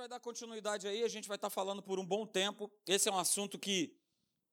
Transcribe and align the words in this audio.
vai 0.00 0.08
dar 0.08 0.18
continuidade 0.18 0.88
aí, 0.88 1.04
a 1.04 1.08
gente 1.08 1.28
vai 1.28 1.34
estar 1.34 1.50
falando 1.50 1.82
por 1.82 1.98
um 1.98 2.06
bom 2.06 2.24
tempo. 2.24 2.72
Esse 2.86 3.10
é 3.10 3.12
um 3.12 3.18
assunto 3.18 3.58
que 3.58 3.94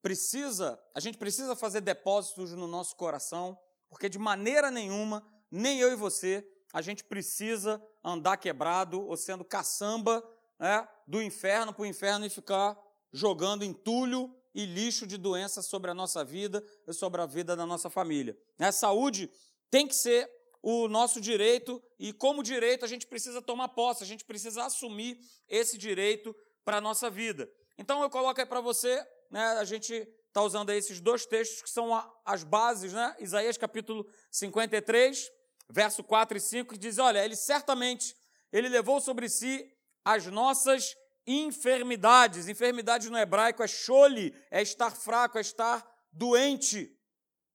precisa, 0.01 0.77
a 0.93 0.99
gente 0.99 1.17
precisa 1.17 1.55
fazer 1.55 1.79
depósitos 1.79 2.51
no 2.51 2.67
nosso 2.67 2.97
coração, 2.97 3.57
porque 3.87 4.09
de 4.09 4.19
maneira 4.19 4.69
nenhuma, 4.69 5.25
nem 5.49 5.79
eu 5.79 5.89
e 5.93 5.95
você, 5.95 6.45
a 6.73 6.81
gente 6.81 7.01
precisa 7.01 7.81
andar 8.03 8.35
quebrado 8.35 9.01
ou 9.07 9.15
sendo 9.15 9.45
caçamba 9.45 10.21
né, 10.59 10.85
do 11.07 11.21
inferno 11.21 11.73
para 11.73 11.83
o 11.83 11.85
inferno 11.85 12.25
e 12.25 12.29
ficar 12.29 12.77
jogando 13.13 13.63
entulho 13.63 14.35
e 14.53 14.65
lixo 14.65 15.07
de 15.07 15.15
doença 15.15 15.61
sobre 15.61 15.89
a 15.89 15.93
nossa 15.93 16.25
vida 16.25 16.61
e 16.85 16.91
sobre 16.91 17.21
a 17.21 17.25
vida 17.25 17.55
da 17.55 17.65
nossa 17.65 17.89
família. 17.89 18.37
A 18.59 18.73
saúde 18.73 19.31
tem 19.71 19.87
que 19.87 19.95
ser 19.95 20.29
o 20.61 20.87
nosso 20.87 21.21
direito 21.21 21.81
e, 21.99 22.11
como 22.13 22.43
direito, 22.43 22.83
a 22.83 22.87
gente 22.87 23.07
precisa 23.07 23.41
tomar 23.41 23.69
posse, 23.69 24.03
a 24.03 24.07
gente 24.07 24.25
precisa 24.25 24.63
assumir 24.65 25.19
esse 25.47 25.77
direito 25.77 26.35
para 26.63 26.77
a 26.77 26.81
nossa 26.81 27.09
vida. 27.09 27.49
Então, 27.77 28.01
eu 28.01 28.09
coloco 28.09 28.39
aí 28.39 28.45
para 28.45 28.61
você, 28.61 29.05
né, 29.31 29.43
a 29.59 29.63
gente 29.63 29.93
está 30.27 30.41
usando 30.41 30.69
aí 30.69 30.77
esses 30.77 30.99
dois 30.99 31.25
textos 31.25 31.61
que 31.61 31.69
são 31.69 31.91
as 32.25 32.43
bases, 32.43 32.93
né? 32.93 33.15
Isaías 33.19 33.57
capítulo 33.57 34.07
53, 34.31 35.31
verso 35.69 36.03
4 36.03 36.37
e 36.37 36.41
5, 36.41 36.73
que 36.73 36.79
diz: 36.79 36.97
Olha, 36.97 37.23
ele 37.23 37.35
certamente 37.35 38.15
ele 38.51 38.69
levou 38.69 39.01
sobre 39.01 39.29
si 39.29 39.71
as 40.05 40.25
nossas 40.27 40.95
enfermidades. 41.25 42.47
Enfermidade 42.47 43.09
no 43.09 43.17
hebraico 43.17 43.63
é 43.63 43.67
chole, 43.67 44.33
é 44.49 44.61
estar 44.61 44.91
fraco, 44.95 45.37
é 45.37 45.41
estar 45.41 45.85
doente. 46.11 46.95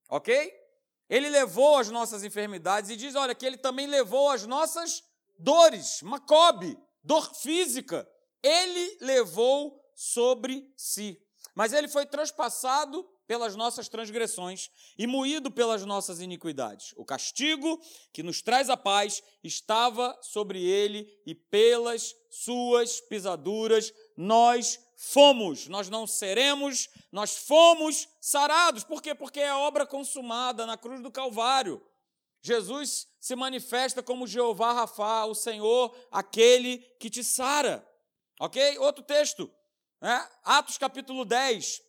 Ok? 0.09 0.62
Ele 1.13 1.29
levou 1.29 1.77
as 1.77 1.91
nossas 1.91 2.25
enfermidades 2.25 2.89
e 2.89 2.97
diz: 2.97 3.15
olha, 3.15 3.35
que 3.35 3.45
ele 3.45 3.59
também 3.59 3.87
levou 3.87 4.31
as 4.31 4.47
nossas 4.47 5.05
dores, 5.39 6.01
macobe, 6.01 6.75
dor 7.05 7.35
física. 7.35 8.09
Ele 8.43 8.97
levou 8.99 9.79
sobre 9.95 10.73
si. 10.75 11.21
Mas 11.55 11.75
ele 11.75 11.87
foi 11.87 12.07
transpassado 12.07 13.07
pelas 13.27 13.55
nossas 13.55 13.91
transgressões 13.91 14.71
e 14.97 15.07
moído 15.07 15.51
pelas 15.51 15.85
nossas 15.85 16.19
iniquidades. 16.19 16.95
O 16.97 17.05
castigo 17.05 17.79
que 18.11 18.23
nos 18.23 18.41
traz 18.41 18.71
a 18.71 18.77
paz 18.77 19.23
estava 19.45 20.19
sobre 20.23 20.65
ele 20.65 21.07
e 21.27 21.35
pelas 21.35 22.15
suas 22.31 23.03
pisaduras 23.03 23.93
nós 24.17 24.81
fomos, 24.97 25.69
nós 25.69 25.89
não 25.89 26.07
seremos, 26.07 26.89
nós 27.11 27.37
fomos 27.37 28.09
sarados. 28.21 28.85
Por 28.85 29.03
quê? 29.03 29.15
Porque 29.15 29.41
é 29.41 29.53
obra 29.55 29.87
consumada 29.87 30.67
na 30.67 30.77
cruz 30.77 31.01
do 31.01 31.11
Calvário. 31.11 31.85
Jesus 32.41 33.09
se 33.21 33.37
manifesta 33.37 34.03
como 34.03 34.27
Jeová 34.27 34.73
Rafá, 34.73 35.25
o 35.25 35.35
Senhor, 35.35 35.97
aquele 36.11 36.79
que 36.99 37.09
te 37.09 37.23
sara. 37.23 37.87
Ok? 38.41 38.79
Outro 38.79 39.05
texto, 39.05 39.51
né? 40.01 40.29
Atos 40.45 40.79
capítulo 40.79 41.25
10, 41.25 41.81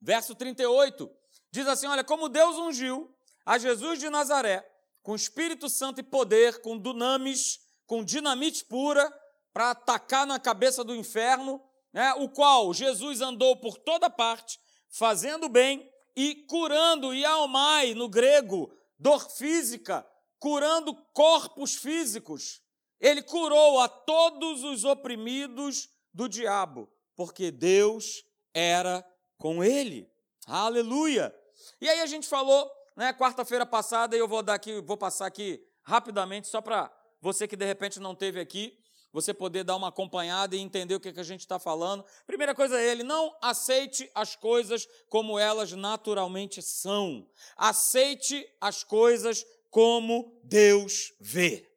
verso 0.00 0.34
38, 0.34 1.10
diz 1.50 1.66
assim: 1.66 1.86
Olha, 1.86 2.04
como 2.04 2.28
Deus 2.28 2.56
ungiu 2.56 3.14
a 3.46 3.58
Jesus 3.58 3.98
de 3.98 4.10
Nazaré 4.10 4.68
com 5.02 5.16
Espírito 5.16 5.68
Santo 5.68 6.00
e 6.00 6.04
poder, 6.04 6.60
com 6.60 6.78
dunamis, 6.78 7.60
com 7.86 8.04
dinamite 8.04 8.64
pura, 8.64 9.12
para 9.52 9.70
atacar 9.70 10.26
na 10.26 10.38
cabeça 10.38 10.82
do 10.82 10.94
inferno, 10.94 11.62
né, 11.92 12.12
o 12.14 12.28
qual 12.28 12.72
Jesus 12.72 13.20
andou 13.20 13.56
por 13.56 13.78
toda 13.78 14.08
parte, 14.08 14.58
fazendo 14.88 15.48
bem 15.48 15.90
e 16.16 16.34
curando, 16.46 17.14
e 17.14 17.24
almai 17.24 17.94
no 17.94 18.08
grego, 18.08 18.72
dor 18.98 19.30
física, 19.30 20.06
curando 20.38 20.94
corpos 21.12 21.74
físicos. 21.74 22.60
Ele 23.00 23.22
curou 23.22 23.80
a 23.80 23.88
todos 23.88 24.62
os 24.62 24.84
oprimidos 24.84 25.88
do 26.12 26.28
diabo, 26.28 26.90
porque 27.16 27.50
Deus 27.50 28.24
era 28.54 29.04
com 29.38 29.62
ele. 29.62 30.10
Aleluia! 30.46 31.34
E 31.80 31.88
aí 31.88 32.00
a 32.00 32.06
gente 32.06 32.28
falou, 32.28 32.70
né, 32.96 33.12
quarta-feira 33.12 33.66
passada, 33.66 34.16
e 34.16 34.18
eu 34.18 34.28
vou 34.28 34.42
dar 34.42 34.54
aqui, 34.54 34.80
vou 34.82 34.96
passar 34.96 35.26
aqui 35.26 35.60
rapidamente, 35.82 36.48
só 36.48 36.60
para 36.60 36.90
você 37.20 37.46
que 37.46 37.56
de 37.56 37.64
repente 37.64 38.00
não 38.00 38.14
teve 38.14 38.40
aqui, 38.40 38.78
você 39.12 39.34
poder 39.34 39.62
dar 39.64 39.76
uma 39.76 39.88
acompanhada 39.88 40.56
e 40.56 40.60
entender 40.60 40.94
o 40.94 41.00
que, 41.00 41.12
que 41.12 41.20
a 41.20 41.24
gente 41.24 41.40
está 41.40 41.58
falando. 41.58 42.04
Primeira 42.26 42.54
coisa 42.54 42.80
é 42.80 42.88
ele, 42.88 43.02
não 43.02 43.36
aceite 43.42 44.10
as 44.14 44.34
coisas 44.34 44.88
como 45.08 45.38
elas 45.38 45.72
naturalmente 45.72 46.62
são. 46.62 47.28
Aceite 47.56 48.46
as 48.60 48.82
coisas 48.82 49.44
como 49.70 50.40
Deus 50.44 51.12
vê. 51.20 51.70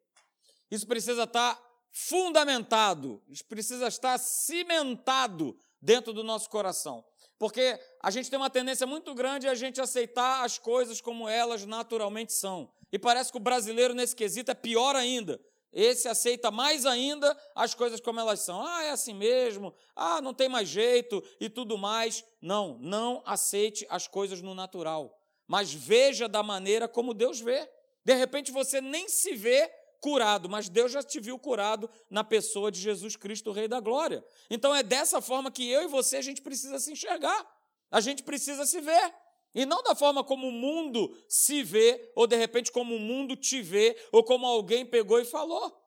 Isso 0.71 0.87
precisa 0.87 1.23
estar 1.23 1.55
tá 1.55 1.61
fundamentado, 1.91 3.21
isso 3.29 3.45
precisa 3.45 3.87
estar 3.87 4.17
cimentado 4.17 5.57
dentro 5.81 6.11
do 6.11 6.23
nosso 6.23 6.49
coração. 6.49 7.05
Porque 7.37 7.79
a 8.01 8.09
gente 8.09 8.29
tem 8.29 8.39
uma 8.39 8.49
tendência 8.49 8.87
muito 8.87 9.13
grande 9.13 9.47
a 9.47 9.55
gente 9.55 9.81
aceitar 9.81 10.43
as 10.43 10.57
coisas 10.57 11.01
como 11.01 11.27
elas 11.27 11.65
naturalmente 11.65 12.33
são. 12.33 12.71
E 12.91 12.99
parece 12.99 13.31
que 13.31 13.37
o 13.37 13.41
brasileiro, 13.41 13.93
nesse 13.93 14.15
quesito, 14.15 14.51
é 14.51 14.53
pior 14.53 14.95
ainda. 14.95 15.39
Esse 15.75 16.07
aceita 16.07 16.49
mais 16.49 16.85
ainda 16.85 17.37
as 17.53 17.75
coisas 17.75 17.99
como 17.99 18.17
elas 18.17 18.39
são. 18.39 18.65
Ah, 18.65 18.85
é 18.85 18.91
assim 18.91 19.13
mesmo. 19.13 19.75
Ah, 19.93 20.21
não 20.21 20.33
tem 20.33 20.47
mais 20.47 20.69
jeito 20.69 21.21
e 21.37 21.49
tudo 21.49 21.77
mais. 21.77 22.23
Não, 22.41 22.77
não 22.79 23.21
aceite 23.25 23.85
as 23.89 24.07
coisas 24.07 24.41
no 24.41 24.55
natural. 24.55 25.21
Mas 25.45 25.73
veja 25.73 26.29
da 26.29 26.41
maneira 26.41 26.87
como 26.87 27.13
Deus 27.13 27.41
vê. 27.41 27.69
De 28.05 28.13
repente 28.13 28.53
você 28.53 28.79
nem 28.79 29.09
se 29.09 29.35
vê 29.35 29.69
curado, 29.99 30.47
mas 30.47 30.69
Deus 30.69 30.93
já 30.93 31.03
te 31.03 31.19
viu 31.19 31.37
curado 31.37 31.89
na 32.09 32.23
pessoa 32.23 32.71
de 32.71 32.79
Jesus 32.79 33.17
Cristo, 33.17 33.51
Rei 33.51 33.67
da 33.67 33.81
Glória. 33.81 34.23
Então 34.49 34.73
é 34.73 34.81
dessa 34.81 35.19
forma 35.19 35.51
que 35.51 35.69
eu 35.69 35.81
e 35.81 35.87
você 35.87 36.17
a 36.17 36.21
gente 36.21 36.41
precisa 36.41 36.79
se 36.79 36.93
enxergar. 36.93 37.45
A 37.91 37.99
gente 37.99 38.23
precisa 38.23 38.65
se 38.65 38.79
ver. 38.79 39.13
E 39.55 39.65
não 39.65 39.81
da 39.81 39.95
forma 39.95 40.21
como 40.21 40.49
o 40.49 40.51
mundo 40.51 41.17
se 41.29 41.63
vê, 41.63 42.11
ou 42.13 42.27
de 42.27 42.35
repente 42.35 42.71
como 42.71 42.93
o 42.93 42.99
mundo 42.99 43.37
te 43.37 43.61
vê, 43.61 43.97
ou 44.11 44.21
como 44.21 44.45
alguém 44.45 44.85
pegou 44.85 45.17
e 45.17 45.23
falou. 45.23 45.81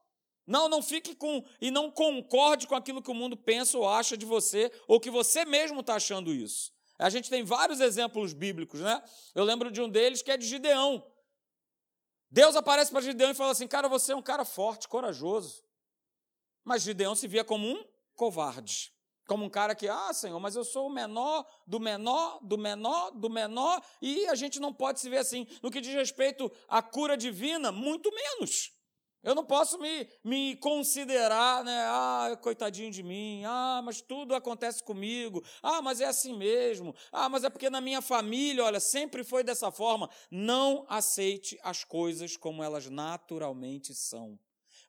Não, 0.47 0.67
não 0.67 0.83
fique 0.83 1.15
com 1.15 1.45
e 1.61 1.71
não 1.71 1.91
concorde 1.91 2.67
com 2.67 2.75
aquilo 2.75 3.03
que 3.03 3.11
o 3.11 3.15
mundo 3.15 3.37
pensa 3.37 3.77
ou 3.77 3.87
acha 3.87 4.17
de 4.17 4.25
você, 4.25 4.73
ou 4.89 4.99
que 4.99 5.11
você 5.11 5.45
mesmo 5.45 5.81
está 5.81 5.97
achando 5.97 6.33
isso. 6.33 6.73
A 6.99 7.11
gente 7.11 7.29
tem 7.29 7.45
vários 7.45 7.79
exemplos 7.81 8.33
bíblicos, 8.33 8.81
né? 8.81 9.03
Eu 9.35 9.45
lembro 9.45 9.71
de 9.71 9.83
um 9.83 9.89
deles 9.89 10.23
que 10.23 10.31
é 10.31 10.39
de 10.39 10.47
Gideão. 10.47 11.07
Deus 12.31 12.57
aparece 12.57 12.91
para 12.91 13.03
Gideão 13.03 13.31
e 13.31 13.35
fala 13.35 13.53
assim: 13.53 13.69
Cara, 13.69 13.89
você 13.89 14.13
é 14.13 14.17
um 14.17 14.23
cara 14.23 14.47
forte, 14.47 14.89
corajoso. 14.89 15.63
Mas 16.65 16.83
Gideão 16.83 17.15
se 17.15 17.29
via 17.29 17.45
como 17.45 17.69
um 17.69 17.85
covarde. 18.15 18.93
Como 19.29 19.45
um 19.45 19.51
cara 19.51 19.75
que, 19.75 19.87
ah, 19.87 20.11
Senhor, 20.15 20.41
mas 20.41 20.57
eu 20.57 20.65
sou 20.65 20.87
o 20.87 20.91
menor 20.91 21.47
do 21.67 21.79
menor, 21.79 22.39
do 22.43 22.57
menor, 22.57 23.11
do 23.11 23.29
menor, 23.29 23.83
e 24.01 24.27
a 24.27 24.35
gente 24.35 24.59
não 24.59 24.73
pode 24.73 25.01
se 25.01 25.11
ver 25.11 25.19
assim. 25.19 25.47
No 25.63 25.71
que 25.71 25.83
diz 25.83 25.95
respeito 25.95 26.51
à 26.67 26.81
cura 26.81 27.15
divina, 27.15 27.71
muito 27.71 28.11
menos. 28.11 28.73
Eu 29.23 29.35
não 29.35 29.45
posso 29.45 29.79
me, 29.79 30.09
me 30.25 30.57
considerar, 30.57 31.63
né? 31.63 31.77
Ah, 31.89 32.39
coitadinho 32.41 32.91
de 32.91 33.03
mim. 33.03 33.43
Ah, 33.45 33.83
mas 33.85 34.01
tudo 34.01 34.35
acontece 34.35 34.83
comigo. 34.83 35.45
Ah, 35.63 35.83
mas 35.83 36.01
é 36.01 36.07
assim 36.07 36.35
mesmo. 36.35 36.95
Ah, 37.13 37.29
mas 37.29 37.45
é 37.45 37.51
porque 37.51 37.69
na 37.69 37.83
minha 37.83 38.01
família, 38.01 38.65
olha, 38.65 38.81
sempre 38.81 39.23
foi 39.23 39.45
dessa 39.45 39.71
forma. 39.71 40.09
Não 40.31 40.87
aceite 40.89 41.59
as 41.63 41.85
coisas 41.85 42.35
como 42.35 42.63
elas 42.63 42.89
naturalmente 42.89 43.95
são. 43.95 44.39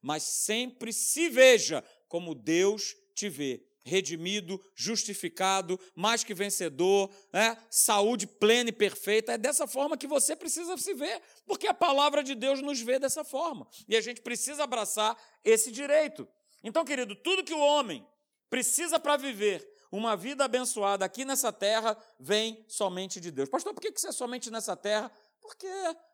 Mas 0.02 0.24
sempre 0.24 0.94
se 0.94 1.28
veja 1.28 1.84
como 2.08 2.34
Deus 2.34 2.96
te 3.14 3.28
vê 3.28 3.69
redimido, 3.90 4.62
justificado, 4.76 5.80
mais 5.96 6.24
que 6.24 6.34
vencedor, 6.34 7.10
né? 7.34 7.58
saúde 7.70 8.26
plena 8.26 8.70
e 8.70 8.74
perfeita. 8.74 9.34
É 9.34 9.38
dessa 9.38 9.68
forma 9.68 9.98
que 9.98 10.08
você 10.08 10.36
precisa 10.36 10.78
se 10.78 10.94
ver, 10.94 11.22
porque 11.46 11.68
a 11.68 11.74
palavra 11.74 12.24
de 12.24 12.36
Deus 12.36 12.62
nos 12.62 12.80
vê 12.80 13.00
dessa 13.00 13.24
forma. 13.24 13.68
E 13.88 13.98
a 13.98 14.02
gente 14.02 14.22
precisa 14.22 14.64
abraçar 14.64 15.18
esse 15.44 15.72
direito. 15.72 16.28
Então, 16.64 16.86
querido, 16.86 17.16
tudo 17.16 17.44
que 17.44 17.54
o 17.54 17.60
homem 17.60 18.06
precisa 18.50 19.00
para 19.00 19.18
viver 19.18 19.68
uma 19.92 20.16
vida 20.16 20.46
abençoada 20.46 21.04
aqui 21.04 21.26
nessa 21.26 21.52
terra 21.52 21.98
vem 22.20 22.64
somente 22.68 23.20
de 23.20 23.32
Deus. 23.32 23.50
Pastor, 23.50 23.74
por 23.74 23.82
que 23.82 23.92
isso 23.96 24.08
é 24.08 24.12
somente 24.12 24.52
nessa 24.52 24.76
terra? 24.76 25.12
Porque 25.42 25.68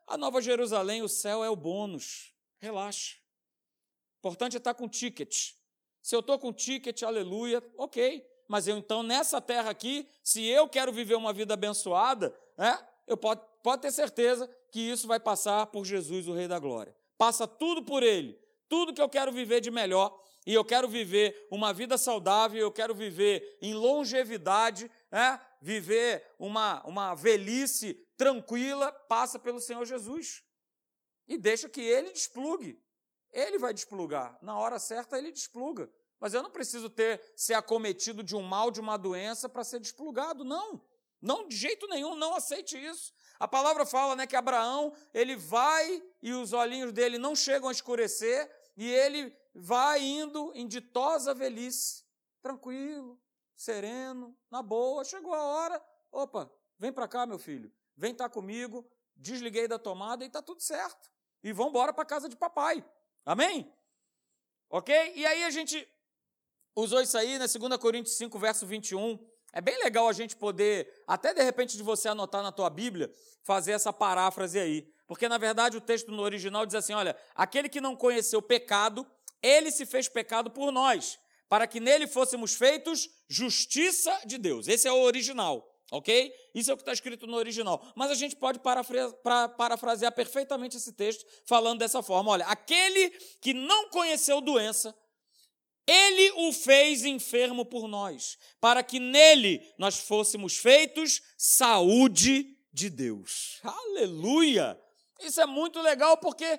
a 0.06 0.16
Nova 0.16 0.40
Jerusalém, 0.40 1.02
o 1.02 1.08
céu 1.08 1.44
é 1.44 1.50
o 1.50 1.56
bônus. 1.56 2.32
Relaxa. 2.58 3.16
O 4.14 4.18
importante 4.18 4.56
é 4.56 4.58
estar 4.58 4.74
com 4.74 4.88
ticket. 4.88 5.52
Se 6.06 6.14
eu 6.14 6.20
estou 6.20 6.38
com 6.38 6.52
ticket, 6.52 7.02
aleluia, 7.02 7.60
ok. 7.76 8.24
Mas 8.46 8.68
eu 8.68 8.76
então, 8.76 9.02
nessa 9.02 9.40
terra 9.40 9.70
aqui, 9.70 10.08
se 10.22 10.46
eu 10.46 10.68
quero 10.68 10.92
viver 10.92 11.16
uma 11.16 11.32
vida 11.32 11.54
abençoada, 11.54 12.32
né, 12.56 12.78
eu 13.08 13.16
pode, 13.16 13.40
pode 13.60 13.82
ter 13.82 13.90
certeza 13.90 14.48
que 14.70 14.78
isso 14.78 15.08
vai 15.08 15.18
passar 15.18 15.66
por 15.66 15.84
Jesus, 15.84 16.28
o 16.28 16.32
Rei 16.32 16.46
da 16.46 16.60
Glória. 16.60 16.94
Passa 17.18 17.44
tudo 17.44 17.82
por 17.82 18.04
Ele. 18.04 18.38
Tudo 18.68 18.94
que 18.94 19.02
eu 19.02 19.08
quero 19.08 19.32
viver 19.32 19.60
de 19.60 19.68
melhor, 19.68 20.16
e 20.46 20.54
eu 20.54 20.64
quero 20.64 20.86
viver 20.86 21.48
uma 21.50 21.72
vida 21.72 21.98
saudável, 21.98 22.60
eu 22.60 22.70
quero 22.70 22.94
viver 22.94 23.58
em 23.60 23.74
longevidade, 23.74 24.88
né, 25.10 25.40
viver 25.60 26.24
uma, 26.38 26.86
uma 26.86 27.16
velhice 27.16 27.94
tranquila, 28.16 28.92
passa 28.92 29.40
pelo 29.40 29.58
Senhor 29.58 29.84
Jesus. 29.84 30.44
E 31.26 31.36
deixa 31.36 31.68
que 31.68 31.80
Ele 31.80 32.12
desplugue. 32.12 32.80
Ele 33.32 33.58
vai 33.58 33.72
desplugar. 33.72 34.38
Na 34.40 34.58
hora 34.58 34.78
certa, 34.78 35.18
ele 35.18 35.32
despluga. 35.32 35.90
Mas 36.18 36.32
eu 36.32 36.42
não 36.42 36.50
preciso 36.50 36.88
ter 36.88 37.20
ser 37.36 37.54
acometido 37.54 38.22
de 38.22 38.34
um 38.34 38.42
mal, 38.42 38.70
de 38.70 38.80
uma 38.80 38.96
doença 38.96 39.48
para 39.48 39.64
ser 39.64 39.80
desplugado, 39.80 40.44
não. 40.44 40.82
Não 41.20 41.46
de 41.46 41.56
jeito 41.56 41.86
nenhum, 41.88 42.14
não 42.14 42.34
aceite 42.34 42.76
isso. 42.76 43.12
A 43.38 43.46
palavra 43.46 43.84
fala, 43.84 44.16
né, 44.16 44.26
que 44.26 44.36
Abraão, 44.36 44.94
ele 45.12 45.36
vai 45.36 46.02
e 46.22 46.32
os 46.32 46.52
olhinhos 46.52 46.92
dele 46.92 47.18
não 47.18 47.34
chegam 47.34 47.68
a 47.68 47.72
escurecer 47.72 48.50
e 48.76 48.90
ele 48.90 49.36
vai 49.54 50.02
indo 50.02 50.52
em 50.54 50.66
ditosa 50.66 51.34
velhice, 51.34 52.04
tranquilo, 52.42 53.20
sereno, 53.54 54.36
na 54.50 54.62
boa. 54.62 55.04
Chegou 55.04 55.34
a 55.34 55.42
hora, 55.42 55.84
opa, 56.10 56.50
vem 56.78 56.92
para 56.92 57.08
cá, 57.08 57.26
meu 57.26 57.38
filho, 57.38 57.72
vem 57.96 58.12
estar 58.12 58.28
tá 58.28 58.30
comigo. 58.30 58.86
Desliguei 59.18 59.66
da 59.66 59.78
tomada 59.78 60.24
e 60.24 60.26
está 60.26 60.42
tudo 60.42 60.60
certo. 60.60 61.10
E 61.42 61.50
vamos 61.52 61.70
embora 61.70 61.92
para 61.92 62.04
casa 62.04 62.28
de 62.28 62.36
papai. 62.36 62.84
Amém? 63.26 63.70
Ok? 64.70 65.12
E 65.16 65.26
aí 65.26 65.42
a 65.42 65.50
gente 65.50 65.86
usou 66.76 67.02
isso 67.02 67.18
aí, 67.18 67.38
né? 67.38 67.46
2 67.46 67.76
Coríntios 67.78 68.16
5, 68.16 68.38
verso 68.38 68.64
21. 68.64 69.18
É 69.52 69.60
bem 69.60 69.76
legal 69.82 70.08
a 70.08 70.12
gente 70.12 70.36
poder, 70.36 71.02
até 71.06 71.34
de 71.34 71.42
repente 71.42 71.76
de 71.76 71.82
você 71.82 72.08
anotar 72.08 72.42
na 72.42 72.52
tua 72.52 72.70
Bíblia, 72.70 73.10
fazer 73.42 73.72
essa 73.72 73.92
paráfrase 73.92 74.60
aí. 74.60 74.88
Porque, 75.08 75.28
na 75.28 75.38
verdade, 75.38 75.76
o 75.76 75.80
texto 75.80 76.12
no 76.12 76.22
original 76.22 76.64
diz 76.64 76.74
assim: 76.74 76.92
olha, 76.92 77.16
aquele 77.34 77.68
que 77.68 77.80
não 77.80 77.96
conheceu 77.96 78.40
pecado, 78.40 79.06
ele 79.42 79.72
se 79.72 79.86
fez 79.86 80.08
pecado 80.08 80.50
por 80.50 80.70
nós, 80.70 81.18
para 81.48 81.66
que 81.66 81.80
nele 81.80 82.06
fôssemos 82.06 82.54
feitos 82.54 83.08
justiça 83.28 84.20
de 84.24 84.38
Deus. 84.38 84.68
Esse 84.68 84.86
é 84.86 84.92
o 84.92 85.00
original, 85.00 85.68
ok? 85.90 86.32
Isso 86.54 86.70
é 86.70 86.74
o 86.74 86.76
que 86.76 86.82
está 86.82 86.92
escrito 86.92 87.26
no 87.26 87.36
original. 87.36 87.84
Mas 87.94 88.10
a 88.10 88.14
gente 88.14 88.36
pode 88.36 88.60
parafrasear 88.60 90.12
perfeitamente 90.12 90.76
esse 90.76 90.92
texto 90.92 91.24
falando 91.44 91.78
dessa 91.78 92.02
forma: 92.02 92.30
olha, 92.30 92.46
aquele 92.46 93.10
que 93.40 93.54
não 93.54 93.88
conheceu 93.90 94.40
doença, 94.40 94.96
ele 95.86 96.32
o 96.32 96.52
fez 96.52 97.04
enfermo 97.04 97.64
por 97.64 97.86
nós, 97.86 98.36
para 98.60 98.82
que 98.82 98.98
nele 98.98 99.62
nós 99.78 99.98
fôssemos 99.98 100.56
feitos 100.56 101.22
saúde 101.38 102.56
de 102.72 102.90
Deus. 102.90 103.60
Aleluia! 103.62 104.80
Isso 105.20 105.40
é 105.40 105.46
muito 105.46 105.80
legal 105.80 106.18
porque 106.18 106.58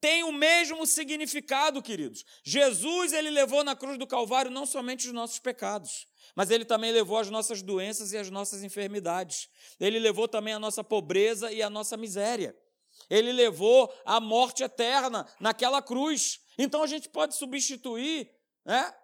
tem 0.00 0.22
o 0.22 0.30
mesmo 0.30 0.86
significado, 0.86 1.82
queridos. 1.82 2.24
Jesus, 2.44 3.12
ele 3.12 3.30
levou 3.30 3.64
na 3.64 3.74
cruz 3.74 3.98
do 3.98 4.06
Calvário 4.06 4.50
não 4.50 4.66
somente 4.66 5.06
os 5.06 5.12
nossos 5.12 5.38
pecados, 5.38 6.06
mas 6.36 6.50
ele 6.50 6.66
também 6.66 6.92
levou 6.92 7.16
as 7.16 7.30
nossas 7.30 7.62
doenças 7.62 8.12
e 8.12 8.18
as 8.18 8.28
nossas 8.28 8.62
enfermidades. 8.62 9.48
Ele 9.80 9.98
levou 9.98 10.28
também 10.28 10.52
a 10.52 10.58
nossa 10.58 10.84
pobreza 10.84 11.50
e 11.50 11.62
a 11.62 11.70
nossa 11.70 11.96
miséria. 11.96 12.54
Ele 13.08 13.32
levou 13.32 13.90
a 14.04 14.20
morte 14.20 14.62
eterna 14.62 15.26
naquela 15.40 15.80
cruz. 15.80 16.40
Então 16.58 16.82
a 16.82 16.86
gente 16.86 17.08
pode 17.08 17.34
substituir 17.34 18.30
né, 18.66 18.94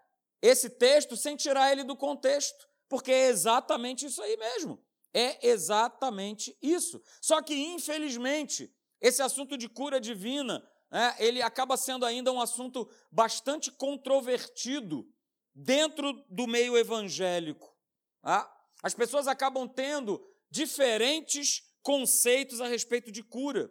esse 0.42 0.68
texto 0.68 1.16
sem 1.16 1.34
tirar 1.34 1.72
ele 1.72 1.84
do 1.84 1.96
contexto, 1.96 2.68
porque 2.86 3.10
é 3.10 3.28
exatamente 3.28 4.04
isso 4.04 4.22
aí 4.22 4.36
mesmo. 4.36 4.78
É 5.14 5.46
exatamente 5.46 6.56
isso. 6.60 7.02
Só 7.20 7.40
que, 7.40 7.54
infelizmente, 7.54 8.70
esse 9.00 9.22
assunto 9.22 9.56
de 9.56 9.70
cura 9.70 9.98
divina, 9.98 10.62
né, 10.90 11.16
ele 11.18 11.40
acaba 11.40 11.78
sendo 11.78 12.04
ainda 12.04 12.30
um 12.30 12.40
assunto 12.40 12.90
bastante 13.10 13.70
controvertido 13.70 15.10
dentro 15.54 16.12
do 16.28 16.46
meio 16.46 16.76
evangélico. 16.76 17.76
Tá? 18.22 18.50
As 18.82 18.94
pessoas 18.94 19.26
acabam 19.26 19.68
tendo 19.68 20.20
diferentes 20.50 21.62
conceitos 21.82 22.60
a 22.60 22.66
respeito 22.66 23.10
de 23.10 23.22
cura. 23.22 23.70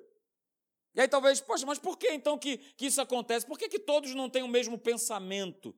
E 0.93 1.01
aí 1.01 1.07
talvez, 1.07 1.39
poxa, 1.39 1.65
mas 1.65 1.79
por 1.79 1.97
que 1.97 2.09
então 2.11 2.37
que, 2.37 2.57
que 2.57 2.87
isso 2.87 3.01
acontece? 3.01 3.45
Por 3.45 3.57
que, 3.57 3.69
que 3.69 3.79
todos 3.79 4.13
não 4.13 4.29
têm 4.29 4.43
o 4.43 4.47
mesmo 4.47 4.77
pensamento? 4.77 5.75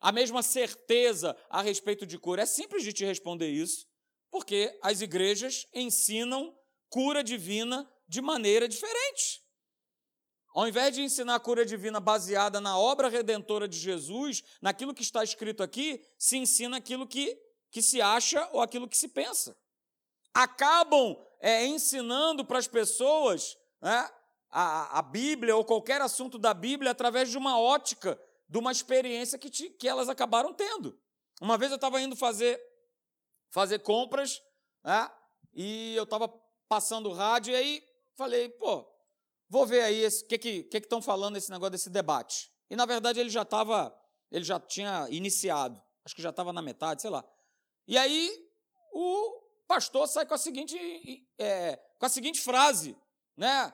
A 0.00 0.10
mesma 0.10 0.42
certeza 0.42 1.36
a 1.48 1.62
respeito 1.62 2.04
de 2.04 2.18
cura? 2.18 2.42
É 2.42 2.46
simples 2.46 2.82
de 2.82 2.92
te 2.92 3.04
responder 3.04 3.48
isso, 3.48 3.86
porque 4.30 4.76
as 4.82 5.00
igrejas 5.00 5.66
ensinam 5.72 6.54
cura 6.88 7.22
divina 7.22 7.88
de 8.08 8.20
maneira 8.20 8.68
diferente. 8.68 9.43
Ao 10.54 10.68
invés 10.68 10.94
de 10.94 11.02
ensinar 11.02 11.34
a 11.34 11.40
cura 11.40 11.66
divina 11.66 11.98
baseada 11.98 12.60
na 12.60 12.78
obra 12.78 13.08
redentora 13.08 13.66
de 13.66 13.76
Jesus, 13.76 14.44
naquilo 14.62 14.94
que 14.94 15.02
está 15.02 15.24
escrito 15.24 15.64
aqui, 15.64 16.00
se 16.16 16.36
ensina 16.36 16.76
aquilo 16.76 17.08
que, 17.08 17.36
que 17.72 17.82
se 17.82 18.00
acha 18.00 18.48
ou 18.52 18.60
aquilo 18.60 18.88
que 18.88 18.96
se 18.96 19.08
pensa. 19.08 19.58
Acabam 20.32 21.16
é, 21.40 21.66
ensinando 21.66 22.44
para 22.44 22.60
as 22.60 22.68
pessoas 22.68 23.58
né, 23.82 24.08
a, 24.48 25.00
a 25.00 25.02
Bíblia 25.02 25.56
ou 25.56 25.64
qualquer 25.64 26.00
assunto 26.00 26.38
da 26.38 26.54
Bíblia 26.54 26.92
através 26.92 27.28
de 27.28 27.36
uma 27.36 27.58
ótica, 27.58 28.16
de 28.48 28.56
uma 28.56 28.70
experiência 28.70 29.36
que, 29.36 29.50
te, 29.50 29.70
que 29.70 29.88
elas 29.88 30.08
acabaram 30.08 30.54
tendo. 30.54 30.96
Uma 31.40 31.58
vez 31.58 31.72
eu 31.72 31.76
estava 31.76 32.00
indo 32.00 32.14
fazer, 32.14 32.60
fazer 33.50 33.80
compras 33.80 34.40
né, 34.84 35.10
e 35.52 35.96
eu 35.96 36.04
estava 36.04 36.28
passando 36.68 37.10
o 37.10 37.12
rádio 37.12 37.52
e 37.52 37.56
aí 37.56 37.82
falei, 38.16 38.48
pô, 38.50 38.93
vou 39.48 39.66
ver 39.66 39.82
aí 39.82 40.06
o 40.06 40.26
que 40.26 40.38
que 40.38 40.62
que 40.64 40.78
estão 40.78 41.02
falando 41.02 41.36
esse 41.36 41.50
negócio 41.50 41.72
desse 41.72 41.90
debate. 41.90 42.50
E 42.70 42.76
na 42.76 42.86
verdade 42.86 43.20
ele 43.20 43.30
já 43.30 43.42
estava, 43.42 43.94
ele 44.30 44.44
já 44.44 44.58
tinha 44.58 45.06
iniciado, 45.10 45.80
acho 46.04 46.14
que 46.14 46.22
já 46.22 46.30
estava 46.30 46.52
na 46.52 46.62
metade, 46.62 47.02
sei 47.02 47.10
lá. 47.10 47.24
E 47.86 47.98
aí 47.98 48.32
o 48.92 49.42
pastor 49.66 50.08
sai 50.08 50.26
com 50.26 50.34
a 50.34 50.38
seguinte, 50.38 50.76
é, 51.38 51.76
com 51.98 52.06
a 52.06 52.08
seguinte 52.08 52.40
frase, 52.40 52.96
né? 53.36 53.72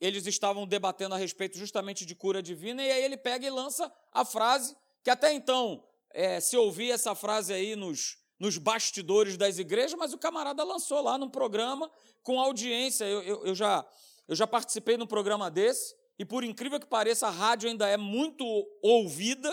eles 0.00 0.26
estavam 0.26 0.66
debatendo 0.66 1.14
a 1.14 1.18
respeito 1.18 1.58
justamente 1.58 2.04
de 2.04 2.14
cura 2.14 2.42
divina, 2.42 2.82
e 2.82 2.90
aí 2.90 3.02
ele 3.02 3.16
pega 3.16 3.46
e 3.46 3.50
lança 3.50 3.92
a 4.12 4.24
frase, 4.24 4.76
que 5.02 5.10
até 5.10 5.32
então 5.32 5.82
é, 6.12 6.40
se 6.40 6.56
ouvia 6.56 6.94
essa 6.94 7.14
frase 7.14 7.52
aí 7.52 7.74
nos, 7.76 8.18
nos 8.38 8.58
bastidores 8.58 9.36
das 9.36 9.58
igrejas, 9.58 9.98
mas 9.98 10.12
o 10.12 10.18
camarada 10.18 10.62
lançou 10.62 11.00
lá 11.00 11.16
num 11.16 11.30
programa 11.30 11.90
com 12.22 12.38
audiência. 12.40 13.04
Eu, 13.04 13.22
eu, 13.22 13.46
eu 13.46 13.54
já, 13.54 13.86
eu 14.28 14.34
já 14.34 14.46
participei 14.46 14.96
num 14.96 15.06
programa 15.06 15.50
desse, 15.50 15.94
e 16.18 16.24
por 16.24 16.42
incrível 16.42 16.80
que 16.80 16.86
pareça, 16.86 17.26
a 17.26 17.30
rádio 17.30 17.68
ainda 17.68 17.88
é 17.88 17.96
muito 17.96 18.44
ouvida. 18.82 19.50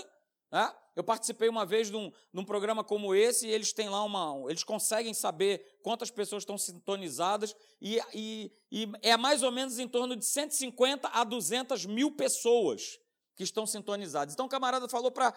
Né? 0.52 0.74
Eu 0.96 1.04
participei 1.04 1.50
uma 1.50 1.66
vez 1.66 1.90
de 1.90 1.98
um, 1.98 2.46
programa 2.46 2.84
como 2.84 3.16
esse 3.16 3.48
e 3.48 3.52
eles 3.52 3.74
têm 3.74 3.90
lá 3.90 4.04
uma. 4.04 4.50
Eles 4.50 4.64
conseguem 4.64 5.14
saber 5.14 5.80
quantas 5.82 6.12
pessoas 6.12 6.44
estão 6.44 6.58
sintonizadas 6.58 7.56
e, 7.82 8.00
e, 8.14 8.52
e 8.72 8.92
é 9.02 9.18
mais 9.18 9.42
ou 9.44 9.52
menos 9.52 9.80
em 9.80 9.88
torno 9.88 10.16
de 10.16 10.26
150 10.26 11.10
a 11.10 11.24
200 11.24 11.86
mil 11.86 12.12
pessoas 12.12 13.00
que 13.36 13.44
estão 13.44 13.66
sintonizadas. 13.66 14.34
Então 14.34 14.46
o 14.46 14.50
camarada 14.50 14.88
falou 14.88 15.12
para 15.12 15.36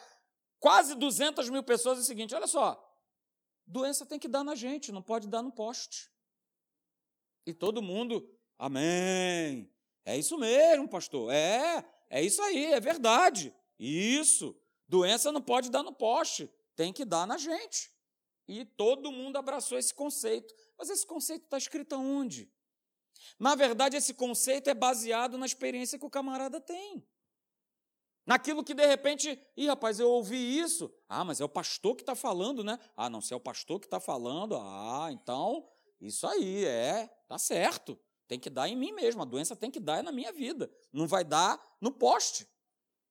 quase 0.59 0.95
200 0.95 1.49
mil 1.49 1.63
pessoas 1.63 1.99
o 1.99 2.05
seguinte: 2.05 2.35
olha 2.35 2.47
só, 2.47 2.79
doença 3.67 4.05
tem 4.05 4.19
que 4.19 4.29
dar 4.29 4.45
na 4.45 4.55
gente, 4.55 4.93
não 4.93 5.03
pode 5.03 5.27
dar 5.27 5.43
no 5.43 5.51
poste. 5.51 6.11
E 7.47 7.55
todo 7.55 7.81
mundo, 7.81 8.29
amém. 8.59 9.71
É 10.05 10.17
isso 10.17 10.39
mesmo, 10.39 10.89
pastor. 10.89 11.33
É, 11.33 11.85
é 12.09 12.23
isso 12.23 12.41
aí, 12.43 12.67
é 12.73 12.81
verdade. 12.81 13.55
Isso. 13.79 14.57
Doença 14.89 15.33
não 15.33 15.43
pode 15.43 15.71
dar 15.71 15.83
no 15.83 15.93
poste, 15.93 16.51
tem 16.77 16.93
que 16.93 17.05
dar 17.05 17.27
na 17.27 17.37
gente. 17.37 17.91
E 18.49 18.65
todo 18.65 19.11
mundo 19.11 19.37
abraçou 19.37 19.77
esse 19.77 19.93
conceito. 19.93 20.55
Mas 20.79 20.91
esse 20.91 21.05
conceito 21.05 21.45
está 21.45 21.59
escrito 21.59 21.95
aonde? 21.95 22.51
Na 23.39 23.55
verdade, 23.55 23.97
esse 23.97 24.15
conceito 24.15 24.71
é 24.71 24.75
baseado 24.75 25.37
na 25.37 25.47
experiência 25.47 25.99
que 25.99 26.07
o 26.07 26.11
camarada 26.11 26.61
tem. 26.61 27.05
Naquilo 28.25 28.65
que 28.65 28.75
de 28.75 28.87
repente, 28.87 29.41
ih, 29.57 29.69
rapaz, 29.69 30.01
eu 30.01 30.11
ouvi 30.11 30.59
isso. 30.59 30.93
Ah, 31.09 31.25
mas 31.25 31.41
é 31.41 31.45
o 31.45 31.49
pastor 31.49 31.95
que 31.95 32.03
está 32.03 32.15
falando, 32.15 32.65
né? 32.65 32.79
Ah, 32.97 33.09
não, 33.09 33.21
se 33.21 33.33
é 33.33 33.37
o 33.37 33.41
pastor 33.41 33.81
que 33.81 33.87
está 33.87 34.01
falando, 34.01 34.57
ah, 34.57 35.09
então, 35.13 35.69
isso 36.01 36.27
aí, 36.27 36.65
é, 36.65 37.07
tá 37.29 37.39
certo. 37.39 37.99
Tem 38.29 38.39
que 38.39 38.51
dar 38.51 38.69
em 38.69 38.77
mim 38.77 38.93
mesmo, 38.93 39.23
a 39.23 39.25
doença 39.25 39.55
tem 39.55 39.71
que 39.71 39.81
dar 39.81 40.03
na 40.03 40.11
minha 40.11 40.33
vida. 40.33 40.71
Não 40.93 41.07
vai 41.07 41.25
dar 41.25 41.61
no 41.81 41.93
poste. 41.93 42.47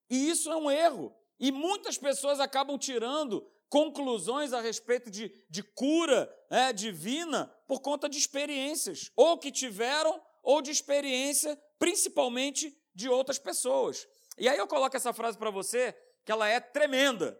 E 0.10 0.30
isso 0.30 0.52
é 0.52 0.56
um 0.56 0.70
erro. 0.70 1.16
E 1.40 1.52
muitas 1.52 1.98
pessoas 1.98 2.40
acabam 2.40 2.78
tirando 2.78 3.46
conclusões 3.70 4.54
a 4.54 4.62
respeito 4.62 5.10
de, 5.10 5.32
de 5.50 5.64
cura 5.64 6.34
né, 6.50 6.72
divina 6.72 7.48
por 7.68 7.82
conta 7.82 8.08
de 8.08 8.18
experiências, 8.18 9.12
ou 9.16 9.38
que 9.38 9.52
tiveram, 9.52 10.22
ou 10.44 10.62
de 10.62 10.72
experiência, 10.72 11.60
principalmente 11.80 12.78
de 12.94 13.10
outras 13.10 13.40
pessoas. 13.40 14.08
E 14.38 14.48
aí 14.48 14.58
eu 14.58 14.68
coloco 14.68 14.96
essa 14.96 15.14
frase 15.14 15.38
para 15.38 15.50
você, 15.50 15.94
que 16.24 16.32
ela 16.32 16.48
é 16.48 16.60
tremenda. 16.60 17.40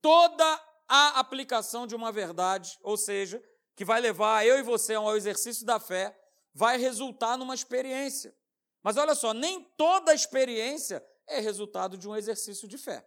Toda 0.00 0.60
a 0.88 1.18
aplicação 1.18 1.86
de 1.86 1.94
uma 1.94 2.12
verdade, 2.12 2.78
ou 2.82 2.96
seja, 2.96 3.42
que 3.74 3.84
vai 3.84 4.00
levar 4.00 4.46
eu 4.46 4.58
e 4.58 4.62
você 4.62 4.94
ao 4.94 5.16
exercício 5.16 5.66
da 5.66 5.80
fé, 5.80 6.16
vai 6.54 6.78
resultar 6.78 7.36
numa 7.36 7.54
experiência. 7.54 8.34
Mas 8.82 8.96
olha 8.96 9.14
só, 9.14 9.34
nem 9.34 9.64
toda 9.76 10.14
experiência 10.14 11.04
é 11.26 11.40
resultado 11.40 11.98
de 11.98 12.08
um 12.08 12.14
exercício 12.14 12.68
de 12.68 12.78
fé. 12.78 13.04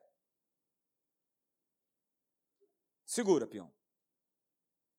Segura, 3.06 3.48
peão. 3.48 3.74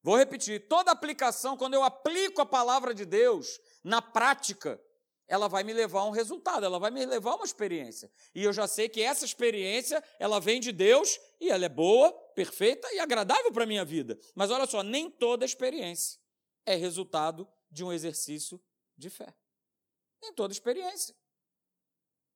Vou 0.03 0.17
repetir: 0.17 0.67
toda 0.67 0.91
aplicação, 0.91 1.57
quando 1.57 1.75
eu 1.75 1.83
aplico 1.83 2.41
a 2.41 2.47
palavra 2.47 2.95
de 2.95 3.05
Deus 3.05 3.61
na 3.85 4.01
prática, 4.01 4.81
ela 5.27 5.47
vai 5.47 5.63
me 5.63 5.75
levar 5.75 6.01
a 6.01 6.05
um 6.07 6.11
resultado, 6.11 6.65
ela 6.65 6.79
vai 6.79 6.91
me 6.91 7.05
levar 7.05 7.33
a 7.33 7.37
uma 7.37 7.45
experiência. 7.45 8.11
E 8.35 8.43
eu 8.43 8.53
já 8.53 8.67
sei 8.67 8.89
que 8.89 9.03
essa 9.03 9.27
experiência, 9.27 10.03
ela 10.19 10.41
vem 10.41 10.59
de 10.59 10.73
Deus 10.73 11.21
e 11.39 11.51
ela 11.51 11.67
é 11.67 11.69
boa, 11.69 12.11
perfeita 12.35 12.91
e 12.95 12.99
agradável 12.99 13.53
para 13.53 13.65
a 13.65 13.67
minha 13.67 13.85
vida. 13.85 14.19
Mas 14.35 14.51
olha 14.51 14.67
só, 14.67 14.83
nem 14.83 15.11
toda 15.11 15.45
experiência 15.45 16.19
é 16.65 16.75
resultado 16.77 17.47
de 17.71 17.85
um 17.85 17.93
exercício 17.93 18.61
de 18.97 19.11
fé. 19.11 19.35
Nem 20.23 20.33
toda 20.33 20.53
experiência. 20.53 21.15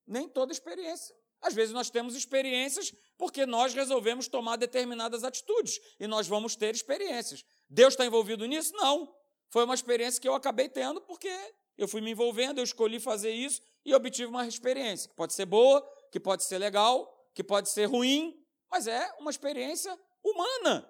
Nem 0.06 0.28
toda 0.28 0.52
experiência. 0.52 1.14
Às 1.40 1.54
vezes 1.54 1.74
nós 1.74 1.90
temos 1.90 2.14
experiências 2.14 2.94
porque 3.18 3.44
nós 3.44 3.74
resolvemos 3.74 4.28
tomar 4.28 4.56
determinadas 4.56 5.24
atitudes 5.24 5.80
e 5.98 6.06
nós 6.06 6.28
vamos 6.28 6.54
ter 6.54 6.74
experiências. 6.74 7.44
Deus 7.68 7.94
está 7.94 8.06
envolvido 8.06 8.46
nisso? 8.46 8.72
Não. 8.74 9.12
Foi 9.50 9.64
uma 9.64 9.74
experiência 9.74 10.20
que 10.20 10.28
eu 10.28 10.34
acabei 10.34 10.68
tendo 10.68 11.00
porque 11.00 11.28
eu 11.76 11.88
fui 11.88 12.00
me 12.00 12.12
envolvendo, 12.12 12.58
eu 12.58 12.64
escolhi 12.64 13.00
fazer 13.00 13.32
isso 13.32 13.60
e 13.84 13.94
obtive 13.94 14.28
uma 14.28 14.46
experiência, 14.46 15.08
que 15.08 15.16
pode 15.16 15.32
ser 15.32 15.46
boa, 15.46 15.82
que 16.12 16.20
pode 16.20 16.44
ser 16.44 16.58
legal, 16.58 17.12
que 17.34 17.42
pode 17.42 17.70
ser 17.70 17.86
ruim, 17.86 18.40
mas 18.70 18.86
é 18.86 19.12
uma 19.18 19.30
experiência 19.30 19.98
humana, 20.22 20.88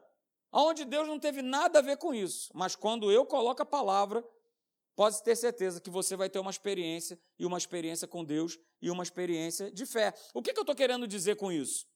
onde 0.52 0.85
Deus 0.85 1.09
não 1.09 1.18
teve 1.18 1.40
nada 1.40 1.78
a 1.78 1.82
ver 1.82 1.97
com 1.97 2.14
isso. 2.14 2.50
Mas 2.54 2.76
quando 2.76 3.11
eu 3.11 3.25
coloco 3.25 3.62
a 3.62 3.66
palavra, 3.66 4.23
pode 4.94 5.23
ter 5.23 5.35
certeza 5.35 5.80
que 5.80 5.90
você 5.90 6.14
vai 6.16 6.28
ter 6.28 6.38
uma 6.38 6.50
experiência, 6.50 7.18
e 7.38 7.47
uma 7.47 7.59
experiência 7.59 8.06
com 8.06 8.25
Deus, 8.25 8.59
e 8.80 8.90
uma 8.90 9.02
experiência 9.02 9.71
de 9.71 9.87
fé. 9.87 10.12
O 10.35 10.42
que, 10.42 10.50
eu 10.50 10.61
estou 10.61 10.75
querendo 10.75 11.06
dizer 11.06 11.37
com 11.37 11.50
isso? 11.50 11.87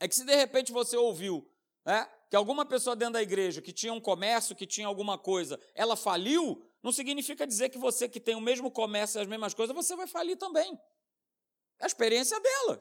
É 0.00 0.06
que 0.06 0.14
se 0.14 0.24
de 0.24 0.34
repente 0.34 0.72
você 0.72 0.96
ouviu 0.96 1.48
né, 1.84 2.08
que 2.30 2.36
alguma 2.36 2.64
pessoa 2.64 2.94
dentro 2.94 3.14
da 3.14 3.22
igreja 3.22 3.60
que 3.60 3.72
tinha 3.72 3.92
um 3.92 4.00
comércio, 4.00 4.54
que 4.54 4.66
tinha 4.66 4.86
alguma 4.86 5.18
coisa, 5.18 5.58
ela 5.74 5.96
faliu, 5.96 6.64
não 6.82 6.92
significa 6.92 7.46
dizer 7.46 7.68
que 7.68 7.78
você 7.78 8.08
que 8.08 8.20
tem 8.20 8.34
o 8.34 8.40
mesmo 8.40 8.70
comércio 8.70 9.18
e 9.18 9.22
as 9.22 9.28
mesmas 9.28 9.54
coisas, 9.54 9.74
você 9.74 9.96
vai 9.96 10.06
falir 10.06 10.36
também. 10.36 10.78
É 11.78 11.84
a 11.84 11.86
experiência 11.86 12.38
dela. 12.40 12.78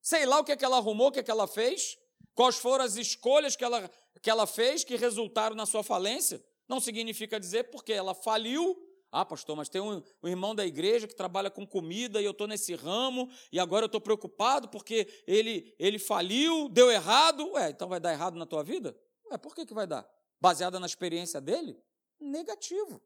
Sei 0.00 0.24
lá 0.24 0.38
o 0.38 0.44
que, 0.44 0.52
é 0.52 0.56
que 0.56 0.64
ela 0.64 0.76
arrumou, 0.76 1.08
o 1.08 1.12
que, 1.12 1.18
é 1.18 1.22
que 1.22 1.30
ela 1.30 1.48
fez, 1.48 1.98
quais 2.36 2.56
foram 2.56 2.84
as 2.84 2.94
escolhas 2.96 3.56
que 3.56 3.64
ela, 3.64 3.90
que 4.22 4.30
ela 4.30 4.46
fez 4.46 4.84
que 4.84 4.94
resultaram 4.94 5.56
na 5.56 5.66
sua 5.66 5.82
falência. 5.82 6.40
Não 6.68 6.78
significa 6.78 7.40
dizer 7.40 7.64
porque 7.70 7.92
ela 7.92 8.14
faliu. 8.14 8.76
Ah, 9.10 9.24
pastor, 9.24 9.56
mas 9.56 9.68
tem 9.68 9.80
um, 9.80 10.02
um 10.22 10.28
irmão 10.28 10.54
da 10.54 10.66
igreja 10.66 11.08
que 11.08 11.14
trabalha 11.14 11.50
com 11.50 11.66
comida 11.66 12.20
e 12.20 12.24
eu 12.24 12.32
estou 12.32 12.46
nesse 12.46 12.74
ramo 12.74 13.30
e 13.50 13.58
agora 13.58 13.84
eu 13.84 13.86
estou 13.86 14.00
preocupado 14.00 14.68
porque 14.68 15.08
ele, 15.26 15.74
ele 15.78 15.98
faliu, 15.98 16.68
deu 16.68 16.90
errado. 16.90 17.50
Ué, 17.52 17.70
então 17.70 17.88
vai 17.88 17.98
dar 17.98 18.12
errado 18.12 18.36
na 18.36 18.44
tua 18.44 18.62
vida? 18.62 18.94
Ué, 19.30 19.38
por 19.38 19.54
que, 19.54 19.64
que 19.64 19.72
vai 19.72 19.86
dar? 19.86 20.06
Baseada 20.38 20.78
na 20.78 20.86
experiência 20.86 21.40
dele? 21.40 21.80
Negativo. 22.20 23.00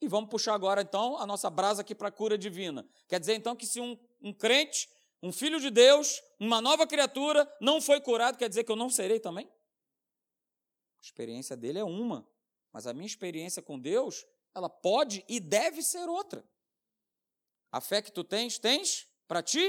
E 0.00 0.08
vamos 0.08 0.28
puxar 0.28 0.54
agora, 0.54 0.82
então, 0.82 1.16
a 1.18 1.26
nossa 1.26 1.48
brasa 1.48 1.82
aqui 1.82 1.94
para 1.94 2.08
a 2.08 2.12
cura 2.12 2.36
divina. 2.36 2.86
Quer 3.08 3.20
dizer, 3.20 3.34
então, 3.36 3.54
que 3.54 3.66
se 3.66 3.80
um, 3.80 3.96
um 4.20 4.32
crente, 4.32 4.88
um 5.24 5.32
filho 5.32 5.58
de 5.58 5.70
Deus, 5.70 6.22
uma 6.38 6.60
nova 6.60 6.86
criatura, 6.86 7.50
não 7.58 7.80
foi 7.80 7.98
curado, 7.98 8.36
quer 8.36 8.46
dizer 8.46 8.62
que 8.62 8.70
eu 8.70 8.76
não 8.76 8.90
serei 8.90 9.18
também? 9.18 9.46
A 9.46 11.00
experiência 11.02 11.56
dele 11.56 11.78
é 11.78 11.84
uma, 11.84 12.28
mas 12.70 12.86
a 12.86 12.92
minha 12.92 13.06
experiência 13.06 13.62
com 13.62 13.80
Deus, 13.80 14.26
ela 14.54 14.68
pode 14.68 15.24
e 15.26 15.40
deve 15.40 15.82
ser 15.82 16.10
outra. 16.10 16.46
A 17.72 17.80
fé 17.80 18.02
que 18.02 18.12
tu 18.12 18.22
tens, 18.22 18.58
tens 18.58 19.08
para 19.26 19.42
ti 19.42 19.66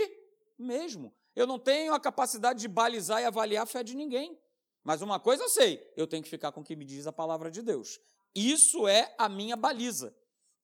mesmo. 0.59 1.15
Eu 1.33 1.47
não 1.47 1.57
tenho 1.57 1.93
a 1.93 2.01
capacidade 2.01 2.59
de 2.59 2.67
balizar 2.67 3.21
e 3.21 3.25
avaliar 3.25 3.63
a 3.63 3.65
fé 3.65 3.81
de 3.81 3.95
ninguém. 3.95 4.37
Mas 4.83 5.01
uma 5.01 5.21
coisa 5.21 5.43
eu 5.43 5.49
sei, 5.49 5.81
eu 5.95 6.05
tenho 6.05 6.21
que 6.21 6.29
ficar 6.29 6.51
com 6.51 6.59
o 6.59 6.65
que 6.65 6.75
me 6.75 6.83
diz 6.83 7.07
a 7.07 7.13
palavra 7.13 7.49
de 7.49 7.61
Deus. 7.61 7.97
Isso 8.35 8.89
é 8.89 9.15
a 9.17 9.29
minha 9.29 9.55
baliza. 9.55 10.13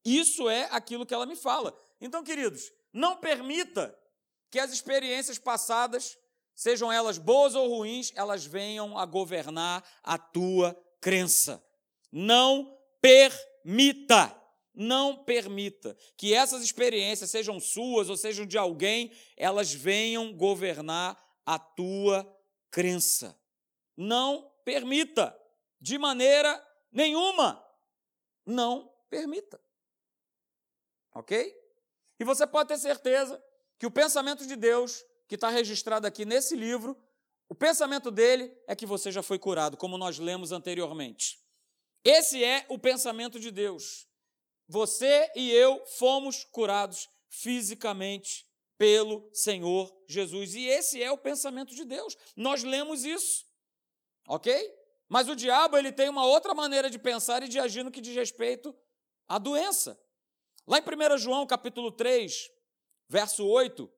Isso 0.03 0.49
é 0.49 0.67
aquilo 0.69 1.05
que 1.05 1.13
ela 1.13 1.25
me 1.25 1.37
fala. 1.37 1.73
Então, 2.01 2.25
queridos, 2.25 2.69
não 2.91 3.15
permita 3.15 3.97
que 4.51 4.59
as 4.59 4.71
experiências 4.71 5.39
passadas, 5.39 6.19
sejam 6.53 6.91
elas 6.91 7.17
boas 7.17 7.55
ou 7.55 7.69
ruins, 7.69 8.11
elas 8.15 8.45
venham 8.45 8.97
a 8.97 9.05
governar 9.05 9.81
a 10.03 10.17
tua 10.17 10.77
crença. 10.99 11.65
Não 12.11 12.77
permita. 13.01 14.37
Não 14.73 15.23
permita 15.23 15.97
que 16.15 16.33
essas 16.33 16.63
experiências, 16.63 17.29
sejam 17.29 17.59
suas 17.59 18.09
ou 18.09 18.15
sejam 18.15 18.45
de 18.45 18.57
alguém, 18.57 19.11
elas 19.35 19.73
venham 19.73 20.33
governar 20.33 21.17
a 21.45 21.59
tua 21.59 22.25
crença. 22.69 23.37
Não 23.97 24.49
permita, 24.63 25.37
de 25.79 25.97
maneira 25.97 26.65
nenhuma. 26.91 27.61
Não 28.45 28.93
permita. 29.09 29.61
Ok? 31.13 31.53
E 32.17 32.23
você 32.23 32.47
pode 32.47 32.69
ter 32.69 32.77
certeza 32.77 33.41
que 33.81 33.87
o 33.87 33.89
pensamento 33.89 34.45
de 34.45 34.55
Deus, 34.55 35.03
que 35.27 35.33
está 35.33 35.49
registrado 35.49 36.05
aqui 36.05 36.23
nesse 36.23 36.55
livro, 36.55 36.95
o 37.49 37.55
pensamento 37.55 38.11
dele 38.11 38.55
é 38.67 38.75
que 38.75 38.85
você 38.85 39.11
já 39.11 39.23
foi 39.23 39.39
curado, 39.39 39.75
como 39.75 39.97
nós 39.97 40.19
lemos 40.19 40.51
anteriormente. 40.51 41.39
Esse 42.03 42.43
é 42.43 42.63
o 42.69 42.77
pensamento 42.77 43.39
de 43.39 43.49
Deus. 43.49 44.07
Você 44.67 45.31
e 45.35 45.49
eu 45.51 45.83
fomos 45.97 46.43
curados 46.43 47.09
fisicamente 47.27 48.45
pelo 48.77 49.27
Senhor 49.33 49.91
Jesus. 50.07 50.53
E 50.53 50.67
esse 50.67 51.01
é 51.01 51.11
o 51.11 51.17
pensamento 51.17 51.73
de 51.73 51.83
Deus. 51.83 52.15
Nós 52.35 52.61
lemos 52.61 53.03
isso. 53.03 53.47
Ok? 54.27 54.53
Mas 55.09 55.27
o 55.27 55.35
diabo 55.35 55.75
ele 55.75 55.91
tem 55.91 56.07
uma 56.07 56.27
outra 56.27 56.53
maneira 56.53 56.87
de 56.87 56.99
pensar 56.99 57.41
e 57.41 57.47
de 57.47 57.57
agir 57.57 57.81
no 57.83 57.89
que 57.89 57.99
diz 57.99 58.15
respeito 58.15 58.77
à 59.27 59.39
doença. 59.39 59.99
Lá 60.67 60.77
em 60.77 60.83
1 60.83 61.17
João, 61.17 61.47
capítulo 61.47 61.91
3, 61.91 62.60
verso 63.11 63.45
8, 63.45 63.91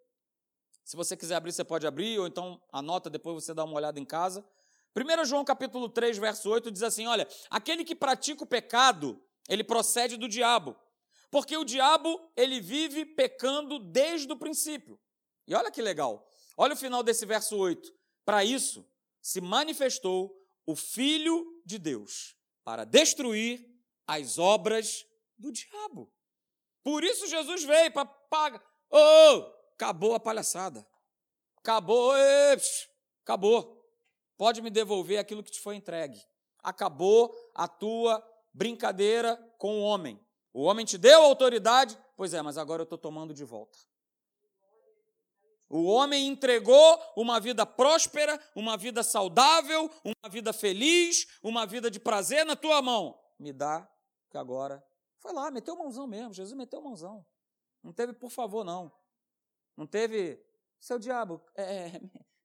se 0.83 0.95
você 0.95 1.15
quiser 1.15 1.35
abrir, 1.35 1.53
você 1.53 1.63
pode 1.63 1.85
abrir, 1.85 2.17
ou 2.17 2.25
então 2.25 2.59
anota, 2.71 3.11
depois 3.11 3.43
você 3.43 3.53
dá 3.53 3.63
uma 3.63 3.75
olhada 3.75 3.99
em 3.99 4.05
casa. 4.05 4.43
1 4.95 5.25
João, 5.25 5.45
capítulo 5.45 5.87
3, 5.87 6.17
verso 6.17 6.49
8, 6.49 6.71
diz 6.71 6.81
assim: 6.81 7.05
Olha, 7.05 7.27
aquele 7.47 7.83
que 7.83 7.95
pratica 7.95 8.43
o 8.43 8.47
pecado, 8.47 9.23
ele 9.47 9.63
procede 9.63 10.17
do 10.17 10.27
diabo, 10.27 10.75
porque 11.29 11.55
o 11.55 11.63
diabo, 11.63 12.19
ele 12.35 12.59
vive 12.59 13.05
pecando 13.05 13.77
desde 13.77 14.31
o 14.33 14.37
princípio. 14.37 14.99
E 15.47 15.53
olha 15.53 15.69
que 15.69 15.81
legal, 15.81 16.27
olha 16.57 16.73
o 16.73 16.77
final 16.77 17.03
desse 17.03 17.25
verso 17.25 17.55
8. 17.55 17.93
Para 18.25 18.43
isso, 18.43 18.83
se 19.21 19.39
manifestou 19.39 20.35
o 20.65 20.75
Filho 20.75 21.61
de 21.63 21.77
Deus, 21.77 22.35
para 22.63 22.83
destruir 22.83 23.63
as 24.07 24.39
obras 24.39 25.05
do 25.37 25.51
diabo. 25.51 26.11
Por 26.83 27.03
isso 27.03 27.27
Jesus 27.27 27.63
veio 27.63 27.91
para 27.91 28.05
pagar. 28.05 28.72
Oh, 28.95 29.51
acabou 29.73 30.13
a 30.13 30.19
palhaçada. 30.19 30.85
Acabou, 31.57 32.11
acabou. 33.23 33.83
Pode 34.37 34.61
me 34.61 34.69
devolver 34.69 35.17
aquilo 35.17 35.41
que 35.41 35.51
te 35.51 35.59
foi 35.59 35.75
entregue. 35.75 36.21
Acabou 36.61 37.35
a 37.55 37.67
tua 37.67 38.23
brincadeira 38.53 39.35
com 39.57 39.79
o 39.79 39.81
homem. 39.81 40.23
O 40.53 40.61
homem 40.61 40.85
te 40.85 40.99
deu 40.99 41.23
autoridade, 41.23 41.97
pois 42.15 42.35
é, 42.35 42.41
mas 42.43 42.55
agora 42.55 42.81
eu 42.81 42.83
estou 42.83 42.97
tomando 42.97 43.33
de 43.33 43.43
volta. 43.43 43.79
O 45.67 45.85
homem 45.85 46.27
entregou 46.27 47.01
uma 47.17 47.39
vida 47.39 47.65
próspera, 47.65 48.39
uma 48.55 48.77
vida 48.77 49.01
saudável, 49.01 49.89
uma 50.03 50.29
vida 50.29 50.53
feliz, 50.53 51.25
uma 51.41 51.65
vida 51.65 51.89
de 51.89 51.99
prazer 51.99 52.45
na 52.45 52.55
tua 52.55 52.79
mão. 52.79 53.19
Me 53.39 53.51
dá, 53.51 53.89
que 54.29 54.37
agora. 54.37 54.85
Foi 55.17 55.33
lá, 55.33 55.49
meteu 55.49 55.75
mãozão 55.75 56.05
mesmo. 56.05 56.31
Jesus 56.31 56.55
meteu 56.55 56.79
mãozão. 56.79 57.25
Não 57.83 57.91
teve, 57.91 58.13
por 58.13 58.29
favor, 58.29 58.63
não. 58.63 58.91
Não 59.75 59.85
teve, 59.85 60.39
seu 60.79 60.97
diabo, 60.97 61.41
é, 61.55 61.99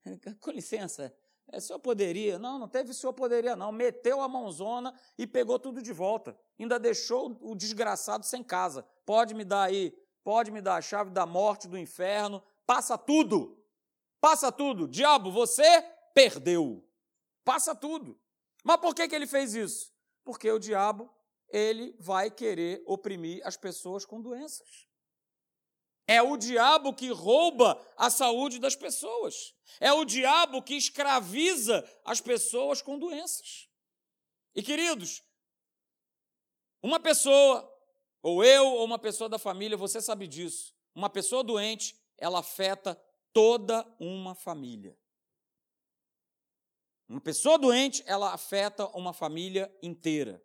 com 0.41 0.51
licença, 0.51 1.15
é, 1.51 1.61
senhor 1.61 1.79
poderia? 1.79 2.39
Não, 2.39 2.59
não 2.59 2.69
teve 2.69 2.93
senhor 2.93 3.13
poderia, 3.13 3.57
não. 3.57 3.73
Meteu 3.73 4.21
a 4.21 4.29
mãozona 4.29 4.93
e 5.17 5.27
pegou 5.27 5.59
tudo 5.59 5.81
de 5.81 5.93
volta. 5.93 6.39
Ainda 6.59 6.79
deixou 6.79 7.39
o 7.41 7.55
desgraçado 7.55 8.27
sem 8.27 8.43
casa. 8.43 8.83
Pode 9.07 9.35
me 9.35 9.45
dar 9.45 9.63
aí, 9.63 9.97
pode 10.23 10.51
me 10.51 10.61
dar 10.61 10.77
a 10.77 10.83
chave 10.83 11.11
da 11.11 11.25
morte, 11.25 11.69
do 11.69 11.79
inferno, 11.79 12.43
Passa 12.69 12.99
tudo. 12.99 13.59
Passa 14.21 14.53
tudo. 14.53 14.87
Diabo, 14.87 15.33
você 15.33 15.81
perdeu. 16.13 16.87
Passa 17.43 17.75
tudo. 17.75 18.21
Mas 18.63 18.77
por 18.77 18.95
que, 18.95 19.09
que 19.09 19.15
ele 19.15 19.27
fez 19.27 19.55
isso? 19.55 19.91
Porque 20.23 20.51
o 20.51 20.59
diabo, 20.59 21.11
ele 21.49 21.97
vai 21.99 22.31
querer 22.31 22.83
oprimir 22.85 23.41
as 23.43 23.57
pessoas 23.57 24.05
com 24.05 24.21
doenças. 24.21 24.87
É 26.11 26.23
o 26.23 26.39
diabo 26.39 26.95
que 26.95 27.11
rouba 27.11 27.79
a 27.95 28.09
saúde 28.09 28.59
das 28.59 28.75
pessoas. 28.75 29.55
É 29.79 29.93
o 29.93 30.07
diabo 30.07 30.63
que 30.63 30.75
escraviza 30.75 31.87
as 32.03 32.19
pessoas 32.19 32.81
com 32.81 32.99
doenças. 32.99 33.69
E 34.55 34.63
queridos, 34.63 35.23
uma 36.83 36.99
pessoa, 36.99 37.71
ou 38.23 38.43
eu, 38.43 38.65
ou 38.67 38.87
uma 38.87 38.99
pessoa 38.99 39.29
da 39.29 39.39
família, 39.39 39.77
você 39.77 40.01
sabe 40.01 40.27
disso. 40.27 40.75
Uma 40.95 41.11
pessoa 41.11 41.45
doente, 41.45 41.95
ela 42.17 42.39
afeta 42.39 42.95
toda 43.31 43.87
uma 44.01 44.35
família. 44.35 44.99
Uma 47.07 47.21
pessoa 47.21 47.59
doente, 47.59 48.03
ela 48.07 48.33
afeta 48.33 48.87
uma 48.97 49.13
família 49.13 49.71
inteira. 49.83 50.43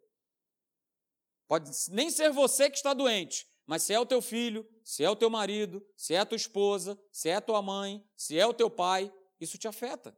Pode 1.48 1.72
nem 1.90 2.10
ser 2.10 2.32
você 2.32 2.70
que 2.70 2.76
está 2.76 2.94
doente, 2.94 3.48
Mas 3.66 3.84
se 3.84 3.94
é 3.94 4.00
o 4.00 4.06
teu 4.06 4.22
filho, 4.22 4.68
se 4.84 5.04
é 5.04 5.10
o 5.10 5.16
teu 5.16 5.30
marido, 5.30 5.86
se 5.96 6.14
é 6.14 6.20
a 6.20 6.26
tua 6.26 6.36
esposa, 6.36 7.00
se 7.12 7.30
é 7.30 7.36
a 7.36 7.42
tua 7.42 7.62
mãe, 7.62 8.06
se 8.16 8.38
é 8.38 8.46
o 8.46 8.54
teu 8.54 8.70
pai, 8.70 9.12
isso 9.40 9.58
te 9.58 9.68
afeta. 9.68 10.18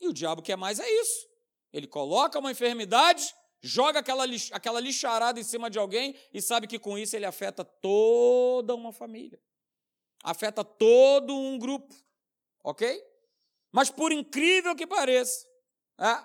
E 0.00 0.08
o 0.08 0.12
diabo 0.12 0.42
quer 0.42 0.56
mais 0.56 0.78
é 0.78 0.90
isso. 1.00 1.28
Ele 1.72 1.86
coloca 1.86 2.38
uma 2.38 2.50
enfermidade, 2.50 3.34
joga 3.60 3.98
aquela, 3.98 4.24
lix, 4.24 4.50
aquela 4.52 4.80
lixarada 4.80 5.38
em 5.38 5.44
cima 5.44 5.68
de 5.68 5.78
alguém 5.78 6.14
e 6.32 6.40
sabe 6.40 6.66
que 6.66 6.78
com 6.78 6.96
isso 6.96 7.14
ele 7.14 7.26
afeta 7.26 7.64
toda 7.64 8.74
uma 8.74 8.92
família. 8.92 9.40
Afeta 10.22 10.64
todo 10.64 11.34
um 11.34 11.58
grupo. 11.58 11.94
Ok? 12.64 13.02
Mas 13.70 13.90
por 13.90 14.12
incrível 14.12 14.74
que 14.74 14.86
pareça, 14.86 15.46
é, 16.00 16.24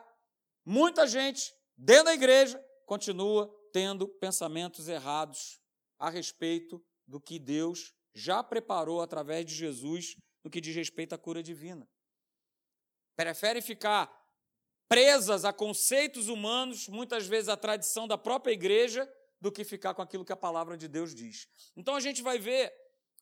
muita 0.66 1.06
gente 1.06 1.54
dentro 1.78 2.06
da 2.06 2.14
igreja 2.14 2.64
continua 2.86 3.54
tendo 3.72 4.08
pensamentos 4.08 4.88
errados 4.88 5.63
a 6.04 6.10
respeito 6.10 6.84
do 7.08 7.18
que 7.18 7.40
Deus 7.40 7.94
já 8.14 8.44
preparou 8.44 9.02
através 9.02 9.46
de 9.46 9.56
Jesus 9.56 10.18
no 10.44 10.52
que 10.52 10.60
diz 10.60 10.76
respeito 10.76 11.16
à 11.16 11.18
cura 11.18 11.42
divina. 11.42 11.88
Prefere 13.16 13.62
ficar 13.62 14.12
presas 14.90 15.46
a 15.46 15.54
conceitos 15.54 16.28
humanos, 16.28 16.90
muitas 16.90 17.26
vezes 17.26 17.48
a 17.48 17.56
tradição 17.56 18.06
da 18.06 18.18
própria 18.18 18.52
igreja, 18.52 19.10
do 19.40 19.50
que 19.50 19.64
ficar 19.64 19.94
com 19.94 20.02
aquilo 20.02 20.26
que 20.26 20.34
a 20.34 20.38
palavra 20.38 20.76
de 20.76 20.90
Deus 20.90 21.16
diz. 21.16 21.48
Então 21.74 21.96
a 21.96 22.02
gente 22.02 22.22
vai 22.22 22.38
ver 22.38 22.74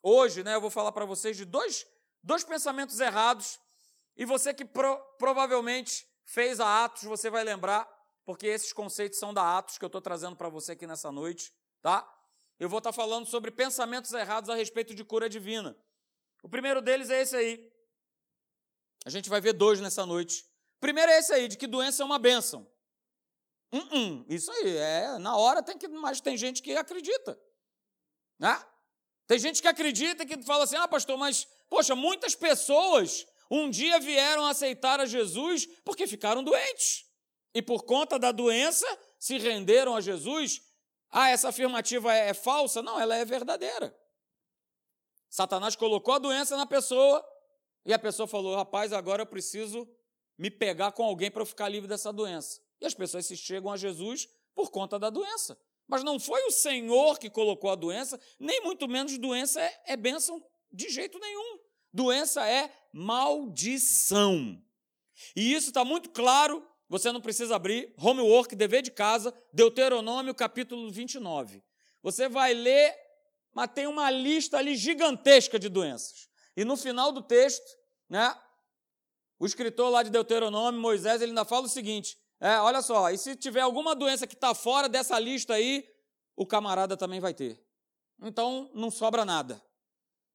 hoje, 0.01 0.43
né, 0.43 0.55
eu 0.55 0.61
vou 0.61 0.71
falar 0.71 0.91
para 0.91 1.05
vocês 1.05 1.37
de 1.37 1.45
dois, 1.45 1.85
dois 2.23 2.43
pensamentos 2.43 2.99
errados, 2.99 3.59
e 4.17 4.25
você 4.25 4.55
que 4.55 4.65
pro, 4.65 4.97
provavelmente 5.19 6.07
fez 6.25 6.59
a 6.59 6.85
Atos, 6.85 7.03
você 7.03 7.29
vai 7.29 7.43
lembrar, 7.43 7.87
porque 8.25 8.47
esses 8.47 8.73
conceitos 8.73 9.19
são 9.19 9.31
da 9.31 9.59
Atos 9.59 9.77
que 9.77 9.85
eu 9.85 9.87
estou 9.87 10.01
trazendo 10.01 10.35
para 10.35 10.49
você 10.49 10.71
aqui 10.71 10.87
nessa 10.87 11.11
noite, 11.11 11.53
tá? 11.79 12.07
Eu 12.61 12.69
vou 12.69 12.77
estar 12.77 12.93
falando 12.93 13.25
sobre 13.25 13.49
pensamentos 13.49 14.13
errados 14.13 14.47
a 14.47 14.53
respeito 14.53 14.93
de 14.93 15.03
cura 15.03 15.27
divina. 15.27 15.75
O 16.43 16.47
primeiro 16.47 16.79
deles 16.79 17.09
é 17.09 17.19
esse 17.19 17.35
aí. 17.35 17.73
A 19.03 19.09
gente 19.09 19.31
vai 19.31 19.41
ver 19.41 19.53
dois 19.53 19.81
nessa 19.81 20.05
noite. 20.05 20.43
O 20.77 20.79
primeiro 20.79 21.11
é 21.11 21.17
esse 21.17 21.33
aí, 21.33 21.47
de 21.47 21.57
que 21.57 21.65
doença 21.65 22.03
é 22.03 22.05
uma 22.05 22.19
bênção. 22.19 22.71
Uh 23.73 23.79
-uh, 23.79 24.25
isso 24.29 24.51
aí, 24.51 24.77
é, 24.77 25.17
na 25.17 25.35
hora 25.35 25.63
tem 25.63 25.75
que, 25.75 25.87
mas 25.87 26.21
tem 26.21 26.37
gente 26.37 26.61
que 26.61 26.77
acredita. 26.77 27.35
Né? 28.37 28.63
Tem 29.25 29.39
gente 29.39 29.59
que 29.59 29.67
acredita 29.67 30.23
que 30.23 30.43
fala 30.43 30.65
assim: 30.65 30.75
ah, 30.75 30.87
pastor, 30.87 31.17
mas, 31.17 31.47
poxa, 31.67 31.95
muitas 31.95 32.35
pessoas 32.35 33.25
um 33.49 33.71
dia 33.71 33.99
vieram 33.99 34.45
aceitar 34.45 34.99
a 34.99 35.07
Jesus 35.07 35.65
porque 35.83 36.05
ficaram 36.05 36.43
doentes. 36.43 37.07
E 37.55 37.61
por 37.61 37.85
conta 37.85 38.19
da 38.19 38.31
doença 38.31 38.85
se 39.17 39.39
renderam 39.39 39.95
a 39.95 40.01
Jesus 40.01 40.61
ah, 41.11 41.29
essa 41.29 41.49
afirmativa 41.49 42.15
é, 42.15 42.29
é 42.29 42.33
falsa? 42.33 42.81
Não, 42.81 42.99
ela 42.99 43.15
é 43.15 43.25
verdadeira. 43.25 43.95
Satanás 45.29 45.75
colocou 45.75 46.13
a 46.13 46.19
doença 46.19 46.55
na 46.55 46.65
pessoa 46.65 47.25
e 47.85 47.93
a 47.93 47.99
pessoa 47.99 48.27
falou: 48.27 48.55
rapaz, 48.55 48.93
agora 48.93 49.23
eu 49.23 49.27
preciso 49.27 49.87
me 50.37 50.49
pegar 50.49 50.93
com 50.93 51.03
alguém 51.03 51.29
para 51.29 51.41
eu 51.41 51.45
ficar 51.45 51.67
livre 51.67 51.87
dessa 51.87 52.13
doença. 52.13 52.61
E 52.79 52.85
as 52.85 52.93
pessoas 52.93 53.25
se 53.25 53.35
chegam 53.35 53.71
a 53.71 53.77
Jesus 53.77 54.27
por 54.55 54.71
conta 54.71 54.97
da 54.97 55.09
doença. 55.09 55.57
Mas 55.87 56.03
não 56.03 56.19
foi 56.19 56.41
o 56.45 56.51
Senhor 56.51 57.19
que 57.19 57.29
colocou 57.29 57.69
a 57.69 57.75
doença, 57.75 58.19
nem 58.39 58.61
muito 58.61 58.87
menos 58.87 59.17
doença 59.17 59.61
é, 59.61 59.81
é 59.87 59.97
bênção 59.97 60.41
de 60.71 60.89
jeito 60.89 61.19
nenhum. 61.19 61.59
Doença 61.93 62.47
é 62.47 62.73
maldição. 62.93 64.61
E 65.35 65.53
isso 65.53 65.67
está 65.67 65.83
muito 65.83 66.09
claro 66.11 66.65
você 66.91 67.09
não 67.09 67.21
precisa 67.21 67.55
abrir. 67.55 67.93
Homework, 67.97 68.53
dever 68.53 68.81
de 68.81 68.91
casa, 68.91 69.33
Deuteronômio, 69.53 70.35
capítulo 70.35 70.91
29. 70.91 71.63
Você 72.03 72.27
vai 72.27 72.53
ler, 72.53 72.93
mas 73.53 73.71
tem 73.73 73.87
uma 73.87 74.11
lista 74.11 74.57
ali 74.57 74.75
gigantesca 74.75 75.57
de 75.57 75.69
doenças. 75.69 76.27
E 76.53 76.65
no 76.65 76.75
final 76.75 77.13
do 77.13 77.21
texto, 77.21 77.77
né, 78.09 78.37
o 79.39 79.45
escritor 79.45 79.89
lá 79.89 80.03
de 80.03 80.09
Deuteronômio, 80.09 80.81
Moisés, 80.81 81.21
ele 81.21 81.31
ainda 81.31 81.45
fala 81.45 81.65
o 81.65 81.69
seguinte: 81.69 82.17
é, 82.41 82.57
olha 82.57 82.81
só, 82.81 83.09
e 83.09 83.17
se 83.17 83.37
tiver 83.37 83.61
alguma 83.61 83.95
doença 83.95 84.27
que 84.27 84.35
está 84.35 84.53
fora 84.53 84.89
dessa 84.89 85.17
lista 85.17 85.53
aí, 85.53 85.87
o 86.35 86.45
camarada 86.45 86.97
também 86.97 87.21
vai 87.21 87.33
ter. 87.33 87.57
Então 88.21 88.69
não 88.73 88.91
sobra 88.91 89.23
nada. 89.23 89.63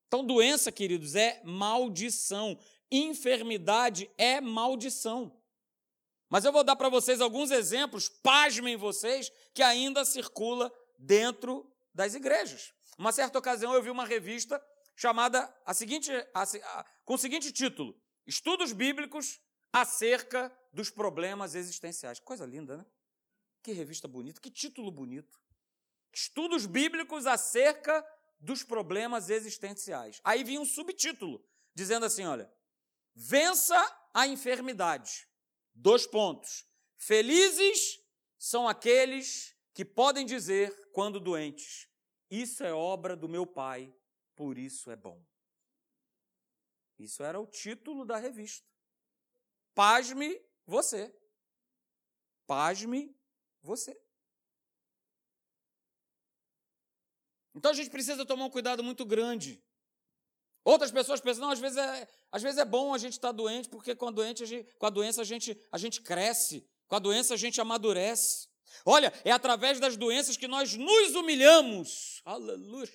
Então, 0.07 0.25
doença, 0.25 0.71
queridos, 0.71 1.13
é 1.13 1.39
maldição. 1.43 2.57
Enfermidade 2.89 4.09
é 4.17 4.41
maldição. 4.41 5.36
Mas 6.29 6.43
eu 6.43 6.51
vou 6.51 6.63
dar 6.63 6.75
para 6.75 6.89
vocês 6.89 7.21
alguns 7.21 7.51
exemplos, 7.51 8.09
pasmem 8.09 8.75
vocês, 8.75 9.31
que 9.53 9.63
ainda 9.63 10.03
circula 10.03 10.71
dentro 10.97 11.71
das 11.93 12.13
igrejas. 12.13 12.73
Uma 12.97 13.11
certa 13.11 13.39
ocasião 13.39 13.73
eu 13.73 13.81
vi 13.81 13.89
uma 13.89 14.05
revista 14.05 14.61
chamada 14.95 15.53
a 15.65 15.73
seguinte, 15.73 16.11
a, 16.33 16.43
a, 16.43 16.85
com 17.05 17.13
o 17.13 17.17
seguinte 17.17 17.51
título: 17.51 17.95
Estudos 18.25 18.73
Bíblicos 18.73 19.39
acerca 19.71 20.51
dos 20.73 20.89
problemas 20.89 21.55
existenciais. 21.55 22.19
Coisa 22.19 22.45
linda, 22.45 22.77
né? 22.77 22.85
Que 23.63 23.71
revista 23.71 24.07
bonita, 24.07 24.41
que 24.41 24.49
título 24.49 24.91
bonito. 24.91 25.39
Estudos 26.13 26.65
Bíblicos 26.65 27.25
acerca 27.25 28.05
dos 28.39 28.63
problemas 28.63 29.29
existenciais. 29.29 30.19
Aí 30.23 30.43
vinha 30.43 30.59
um 30.59 30.65
subtítulo 30.65 31.45
dizendo 31.73 32.05
assim: 32.05 32.25
olha, 32.25 32.51
vença 33.15 33.77
a 34.13 34.27
enfermidade. 34.27 35.27
Dois 35.79 36.07
pontos. 36.07 36.67
Felizes 36.97 38.03
são 38.35 38.67
aqueles 38.67 39.55
que 39.75 39.85
podem 39.85 40.25
dizer, 40.25 40.89
quando 40.91 41.19
doentes, 41.19 41.87
isso 42.31 42.63
é 42.63 42.73
obra 42.73 43.15
do 43.15 43.29
meu 43.29 43.45
Pai, 43.45 43.93
por 44.35 44.57
isso 44.57 44.89
é 44.89 44.95
bom. 44.95 45.23
Isso 46.97 47.21
era 47.21 47.39
o 47.39 47.45
título 47.45 48.05
da 48.05 48.17
revista. 48.17 48.67
Pasme 49.75 50.43
você. 50.65 51.15
Pasme 52.47 53.15
você. 53.61 53.95
Então 57.53 57.69
a 57.69 57.73
gente 57.75 57.91
precisa 57.91 58.25
tomar 58.25 58.45
um 58.45 58.49
cuidado 58.49 58.83
muito 58.83 59.05
grande 59.05 59.63
Outras 60.67 60.91
pessoas 60.91 61.21
pensam, 61.21 61.43
não, 61.45 61.51
às 61.51 61.59
vezes 61.59 61.77
é, 61.77 62.05
às 62.29 62.43
vezes 62.43 62.57
é 62.59 62.65
bom 62.65 62.93
a 62.93 62.97
gente 62.97 63.13
estar 63.13 63.29
tá 63.29 63.31
doente, 63.31 63.69
porque 63.69 63.95
com 63.95 64.09
a, 64.09 64.11
doente, 64.11 64.43
a 64.43 64.45
gente, 64.45 64.67
com 64.77 64.85
a 64.85 64.89
doença 64.89 65.21
a 65.21 65.23
gente, 65.23 65.57
a 65.71 65.77
gente 65.77 66.01
cresce, 66.01 66.67
com 66.89 66.95
a 66.97 66.99
doença 66.99 67.35
a 67.35 67.37
gente 67.37 67.61
amadurece. 67.61 68.49
Olha, 68.85 69.13
é 69.23 69.31
através 69.31 69.79
das 69.79 69.95
doenças 69.95 70.35
que 70.35 70.45
nós 70.45 70.75
nos 70.75 71.15
humilhamos. 71.15 72.21
Aleluia. 72.25 72.89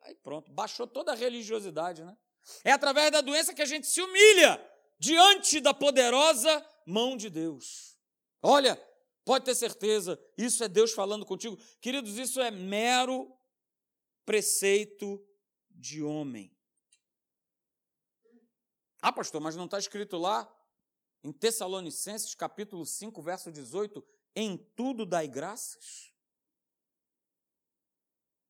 Aí 0.00 0.14
pronto, 0.22 0.50
baixou 0.50 0.86
toda 0.86 1.12
a 1.12 1.14
religiosidade, 1.14 2.02
né? 2.02 2.16
É 2.64 2.72
através 2.72 3.10
da 3.10 3.20
doença 3.20 3.52
que 3.52 3.60
a 3.60 3.66
gente 3.66 3.86
se 3.86 4.00
humilha 4.00 4.58
diante 4.98 5.60
da 5.60 5.74
poderosa 5.74 6.66
mão 6.86 7.18
de 7.18 7.28
Deus. 7.28 7.98
Olha, 8.42 8.82
pode 9.26 9.44
ter 9.44 9.54
certeza, 9.54 10.18
isso 10.38 10.64
é 10.64 10.68
Deus 10.68 10.92
falando 10.92 11.26
contigo. 11.26 11.58
Queridos, 11.82 12.16
isso 12.16 12.40
é 12.40 12.50
mero 12.50 13.30
preceito 14.24 15.22
de 15.76 16.02
homem. 16.02 16.56
Ah, 19.00 19.12
pastor, 19.12 19.40
mas 19.40 19.54
não 19.54 19.66
está 19.66 19.78
escrito 19.78 20.16
lá 20.16 20.52
em 21.22 21.32
Tessalonicenses 21.32 22.34
capítulo 22.34 22.84
5, 22.84 23.20
verso 23.22 23.52
18, 23.52 24.04
em 24.34 24.56
tudo 24.56 25.06
dai 25.06 25.28
graças? 25.28 26.12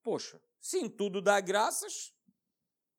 Poxa, 0.01 0.41
se 0.59 0.79
em 0.79 0.89
tudo 0.89 1.21
dá 1.21 1.39
graças, 1.41 2.13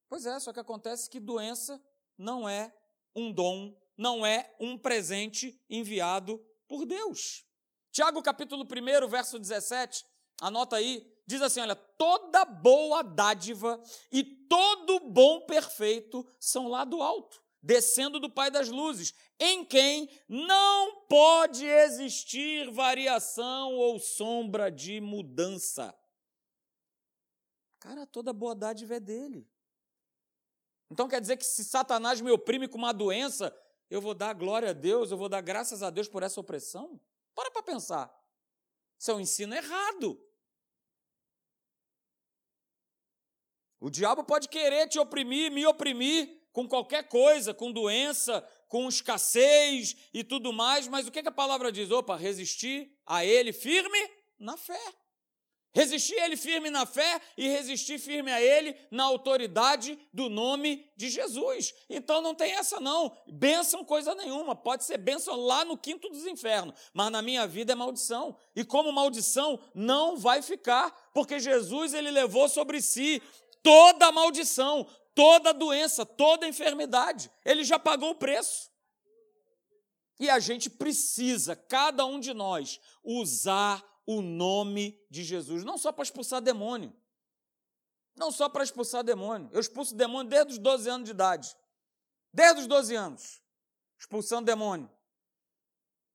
pois 0.09 0.27
é, 0.27 0.38
só 0.38 0.53
que 0.53 0.61
acontece 0.61 1.09
que 1.09 1.19
doença 1.19 1.83
não 2.17 2.49
é 2.49 2.75
um 3.14 3.33
dom, 3.33 3.77
não 3.97 4.25
é 4.25 4.55
um 4.61 4.79
presente 4.79 5.61
enviado 5.69 6.38
por 6.69 6.85
Deus. 6.85 7.45
Tiago 7.91 8.23
capítulo 8.23 8.64
1, 8.64 9.09
verso 9.09 9.38
17, 9.38 10.05
anota 10.41 10.77
aí, 10.77 11.18
diz 11.29 11.43
assim: 11.43 11.61
olha, 11.61 11.77
toda 11.77 12.45
boa 12.47 13.03
dádiva 13.03 13.81
e 14.11 14.25
todo 14.25 14.99
bom 15.01 15.43
perfeito 15.43 16.27
são 16.41 16.69
lá 16.69 16.85
do 16.85 17.03
alto, 17.03 17.43
descendo 17.62 18.19
do 18.19 18.31
Pai 18.31 18.51
das 18.51 18.71
luzes, 18.71 19.14
em 19.38 19.62
quem 19.62 20.09
não 20.27 21.03
pode 21.03 21.67
existir 21.67 22.71
variação 22.71 23.75
ou 23.75 23.99
sombra 23.99 24.71
de 24.71 25.01
mudança. 25.03 25.95
Cara, 27.79 28.07
toda 28.07 28.33
boa 28.33 28.55
dádiva 28.55 28.97
é 28.97 29.01
dele. 29.01 29.47
Então 30.91 31.07
quer 31.07 31.21
dizer 31.21 31.37
que 31.37 31.45
se 31.45 31.62
Satanás 31.62 32.23
me 32.23 32.31
oprime 32.31 32.67
com 32.67 32.79
uma 32.79 32.95
doença, 32.95 33.55
eu 33.91 34.01
vou 34.01 34.14
dar 34.14 34.33
glória 34.33 34.71
a 34.71 34.73
Deus, 34.73 35.11
eu 35.11 35.19
vou 35.19 35.29
dar 35.29 35.43
graças 35.43 35.83
a 35.83 35.91
Deus 35.91 36.09
por 36.09 36.23
essa 36.23 36.41
opressão? 36.41 36.99
Para 37.35 37.51
para 37.51 37.62
pensar. 37.62 38.11
Isso 38.99 39.11
é 39.11 39.14
um 39.14 39.21
ensino 39.21 39.55
errado. 39.55 40.19
O 43.81 43.91
diabo 43.91 44.25
pode 44.25 44.49
querer 44.49 44.88
te 44.88 44.99
oprimir, 44.99 45.53
me 45.53 45.67
oprimir 45.67 46.37
com 46.53 46.69
qualquer 46.69 47.09
coisa, 47.09 47.55
com 47.55 47.71
doença, 47.71 48.45
com 48.69 48.88
escassez 48.88 49.97
e 50.12 50.25
tudo 50.25 50.53
mais, 50.53 50.88
mas 50.88 51.07
o 51.07 51.11
que, 51.11 51.21
a 51.21 51.31
palavra 51.31 51.71
diz? 51.71 51.91
Opa, 51.91 52.17
resistir 52.17 52.93
a 53.07 53.25
ele 53.25 53.53
firme 53.53 53.99
na 54.38 54.57
fé. 54.57 54.81
Resistir 55.73 56.14
ele 56.14 56.37
firme 56.37 56.71
na 56.71 56.87
fé 56.87 57.21
e 57.37 57.47
resistir 57.47 57.99
firme 57.99 58.33
a 58.33 58.41
ele 58.41 58.75
na 58.91 59.05
autoridade 59.05 59.99
do 60.12 60.29
nome 60.29 60.85
de 60.97 61.09
Jesus. 61.11 61.75
Então 61.88 62.21
não 62.21 62.35
tem 62.35 62.53
essa 62.53 62.81
não. 62.81 63.17
Bênção 63.29 63.85
coisa 63.85 64.14
nenhuma. 64.14 64.57
Pode 64.57 64.85
ser 64.85 64.97
bênção 64.97 65.37
lá 65.37 65.64
no 65.64 65.77
quinto 65.77 66.09
dos 66.09 66.27
infernos, 66.27 66.75
mas 66.93 67.12
na 67.12 67.23
minha 67.23 67.47
vida 67.47 67.73
é 67.73 67.77
maldição. 67.77 68.37
E 68.57 68.64
como 68.64 68.91
maldição 68.91 69.61
não 69.75 70.17
vai 70.17 70.43
ficar, 70.43 70.91
porque 71.12 71.38
Jesus 71.38 71.95
ele 71.95 72.11
levou 72.11 72.49
sobre 72.49 72.81
si 72.81 73.23
toda 73.62 74.12
maldição, 74.12 74.88
toda 75.14 75.53
doença, 75.53 76.07
toda 76.07 76.47
enfermidade. 76.47 77.31
Ele 77.44 77.64
já 77.64 77.79
pagou 77.79 78.11
o 78.11 78.14
preço. 78.14 78.71
E 80.21 80.29
a 80.29 80.38
gente 80.38 80.68
precisa, 80.68 81.55
cada 81.55 82.05
um 82.05 82.18
de 82.18 82.35
nós, 82.35 82.81
usar 83.05 83.85
o 84.07 84.21
nome 84.21 84.99
de 85.11 85.23
Jesus, 85.23 85.64
não 85.64 85.79
só 85.79 85.92
para 85.92 86.03
expulsar 86.03 86.40
demônio. 86.40 86.94
Não 88.16 88.33
só 88.33 88.49
para 88.49 88.64
expulsar 88.64 89.05
demônio. 89.05 89.49
Eu 89.53 89.61
expulso 89.61 89.94
demônio 89.94 90.29
desde 90.29 90.55
os 90.55 90.59
12 90.59 90.90
anos 90.90 91.05
de 91.05 91.12
idade. 91.12 91.57
Desde 92.33 92.62
os 92.62 92.66
12 92.66 92.94
anos, 92.94 93.40
expulsando 93.99 94.47
demônio. 94.47 94.90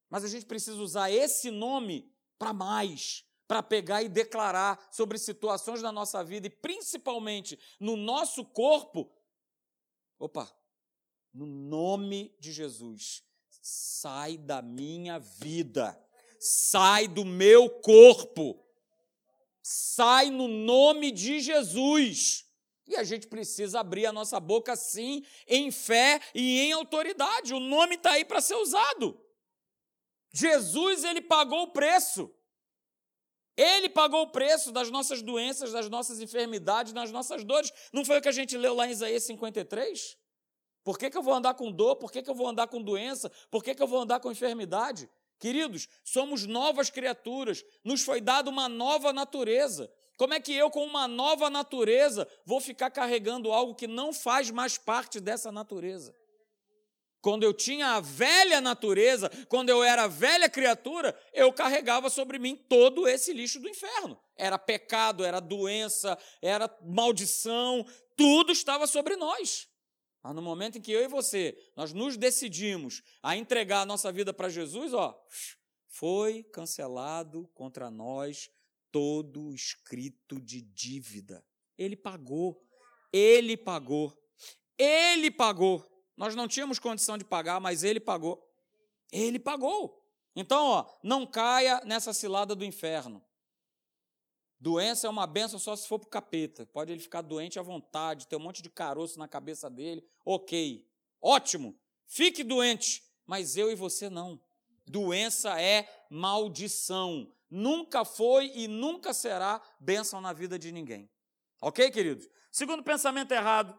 Mas 0.09 0.23
a 0.23 0.27
gente 0.27 0.45
precisa 0.45 0.79
usar 0.81 1.09
esse 1.09 1.49
nome 1.49 2.13
para 2.37 2.53
mais, 2.53 3.25
para 3.53 3.61
pegar 3.61 4.01
e 4.01 4.09
declarar 4.09 4.89
sobre 4.91 5.19
situações 5.19 5.79
da 5.79 5.91
nossa 5.91 6.23
vida 6.23 6.47
e 6.47 6.49
principalmente 6.49 7.59
no 7.79 7.95
nosso 7.95 8.43
corpo. 8.43 9.11
Opa, 10.17 10.51
no 11.31 11.45
nome 11.45 12.35
de 12.39 12.51
Jesus, 12.51 13.23
sai 13.61 14.37
da 14.37 14.59
minha 14.59 15.19
vida 15.19 16.03
sai 16.43 17.07
do 17.07 17.23
meu 17.23 17.69
corpo, 17.69 18.61
sai 19.61 20.29
no 20.29 20.49
nome 20.49 21.09
de 21.09 21.39
Jesus. 21.39 22.45
E 22.85 22.97
a 22.97 23.03
gente 23.05 23.27
precisa 23.27 23.79
abrir 23.79 24.05
a 24.05 24.11
nossa 24.11 24.41
boca 24.41 24.75
sim, 24.75 25.23
em 25.47 25.71
fé 25.71 26.19
e 26.35 26.59
em 26.59 26.73
autoridade. 26.73 27.53
O 27.53 27.61
nome 27.61 27.95
está 27.95 28.11
aí 28.11 28.25
para 28.25 28.41
ser 28.41 28.55
usado. 28.55 29.17
Jesus, 30.33 31.05
ele 31.05 31.21
pagou 31.21 31.61
o 31.63 31.71
preço. 31.71 32.29
Ele 33.55 33.87
pagou 33.87 34.23
o 34.23 34.31
preço 34.31 34.71
das 34.71 34.89
nossas 34.89 35.21
doenças, 35.21 35.71
das 35.71 35.89
nossas 35.89 36.19
enfermidades, 36.19 36.91
das 36.91 37.11
nossas 37.11 37.43
dores. 37.43 37.71
Não 37.91 38.03
foi 38.03 38.17
o 38.17 38.21
que 38.21 38.29
a 38.29 38.33
gente 38.33 38.57
leu 38.57 38.73
lá 38.73 38.87
em 38.87 38.91
Isaías 38.91 39.23
53? 39.23 40.17
Por 40.83 40.97
que, 40.97 41.09
que 41.09 41.17
eu 41.17 41.23
vou 41.23 41.33
andar 41.33 41.53
com 41.53 41.71
dor? 41.71 41.95
Por 41.95 42.11
que, 42.11 42.21
que 42.21 42.29
eu 42.29 42.35
vou 42.35 42.47
andar 42.47 42.67
com 42.67 42.81
doença? 42.81 43.31
Por 43.49 43.63
que, 43.63 43.75
que 43.75 43.81
eu 43.81 43.87
vou 43.87 44.01
andar 44.01 44.19
com 44.19 44.31
enfermidade? 44.31 45.09
Queridos, 45.39 45.87
somos 46.03 46.45
novas 46.45 46.89
criaturas, 46.89 47.63
nos 47.83 48.01
foi 48.01 48.19
dada 48.19 48.49
uma 48.49 48.67
nova 48.67 49.13
natureza. 49.13 49.91
Como 50.17 50.33
é 50.33 50.39
que 50.39 50.53
eu, 50.53 50.69
com 50.69 50.85
uma 50.85 51.07
nova 51.07 51.49
natureza, 51.49 52.27
vou 52.45 52.61
ficar 52.61 52.89
carregando 52.89 53.51
algo 53.51 53.75
que 53.75 53.87
não 53.87 54.13
faz 54.13 54.49
mais 54.51 54.77
parte 54.77 55.19
dessa 55.19 55.51
natureza? 55.51 56.15
Quando 57.23 57.43
eu 57.43 57.53
tinha 57.53 57.95
a 57.95 58.01
velha 58.01 58.59
natureza, 58.59 59.29
quando 59.47 59.69
eu 59.69 59.81
era 59.81 60.07
velha 60.07 60.49
criatura, 60.49 61.17
eu 61.31 61.53
carregava 61.53 62.09
sobre 62.09 62.37
mim 62.37 62.53
todo 62.53 63.07
esse 63.07 63.31
lixo 63.31 63.61
do 63.61 63.69
inferno. 63.69 64.19
Era 64.35 64.59
pecado, 64.59 65.23
era 65.23 65.39
doença, 65.39 66.17
era 66.41 66.69
maldição, 66.83 67.85
tudo 68.17 68.51
estava 68.51 68.85
sobre 68.87 69.15
nós. 69.15 69.69
Mas 70.21 70.35
no 70.35 70.41
momento 70.41 70.77
em 70.77 70.81
que 70.81 70.91
eu 70.91 71.01
e 71.01 71.07
você, 71.07 71.57
nós 71.77 71.93
nos 71.93 72.17
decidimos 72.17 73.01
a 73.23 73.37
entregar 73.37 73.83
a 73.83 73.85
nossa 73.85 74.11
vida 74.11 74.33
para 74.33 74.49
Jesus, 74.49 74.93
ó, 74.93 75.17
foi 75.87 76.43
cancelado 76.51 77.49
contra 77.53 77.89
nós 77.89 78.51
todo 78.91 79.45
o 79.45 79.53
escrito 79.53 80.41
de 80.41 80.59
dívida. 80.61 81.41
Ele 81.77 81.95
pagou, 81.95 82.61
ele 83.13 83.55
pagou, 83.55 84.13
ele 84.77 85.31
pagou. 85.31 85.92
Nós 86.15 86.35
não 86.35 86.47
tínhamos 86.47 86.79
condição 86.79 87.17
de 87.17 87.25
pagar, 87.25 87.59
mas 87.59 87.83
ele 87.83 87.99
pagou. 87.99 88.47
Ele 89.11 89.39
pagou. 89.39 90.03
Então, 90.35 90.65
ó, 90.65 90.85
não 91.03 91.25
caia 91.25 91.81
nessa 91.85 92.13
cilada 92.13 92.55
do 92.55 92.65
inferno. 92.65 93.23
Doença 94.59 95.07
é 95.07 95.09
uma 95.09 95.27
benção 95.27 95.59
só 95.59 95.75
se 95.75 95.87
for 95.87 95.99
para 95.99 96.07
o 96.07 96.09
capeta. 96.09 96.65
Pode 96.67 96.91
ele 96.91 97.01
ficar 97.01 97.21
doente 97.21 97.59
à 97.59 97.61
vontade, 97.61 98.27
ter 98.27 98.35
um 98.35 98.39
monte 98.39 98.61
de 98.61 98.69
caroço 98.69 99.19
na 99.19 99.27
cabeça 99.27 99.69
dele. 99.69 100.03
Ok, 100.25 100.87
ótimo, 101.21 101.77
fique 102.07 102.43
doente, 102.43 103.03
mas 103.25 103.57
eu 103.57 103.69
e 103.69 103.75
você 103.75 104.09
não. 104.09 104.39
Doença 104.87 105.61
é 105.61 105.87
maldição. 106.09 107.29
Nunca 107.49 108.05
foi 108.05 108.51
e 108.55 108.67
nunca 108.67 109.13
será 109.13 109.61
bênção 109.79 110.21
na 110.21 110.33
vida 110.33 110.57
de 110.57 110.71
ninguém. 110.71 111.09
Ok, 111.61 111.91
queridos? 111.91 112.29
Segundo 112.51 112.83
pensamento 112.83 113.31
errado 113.31 113.77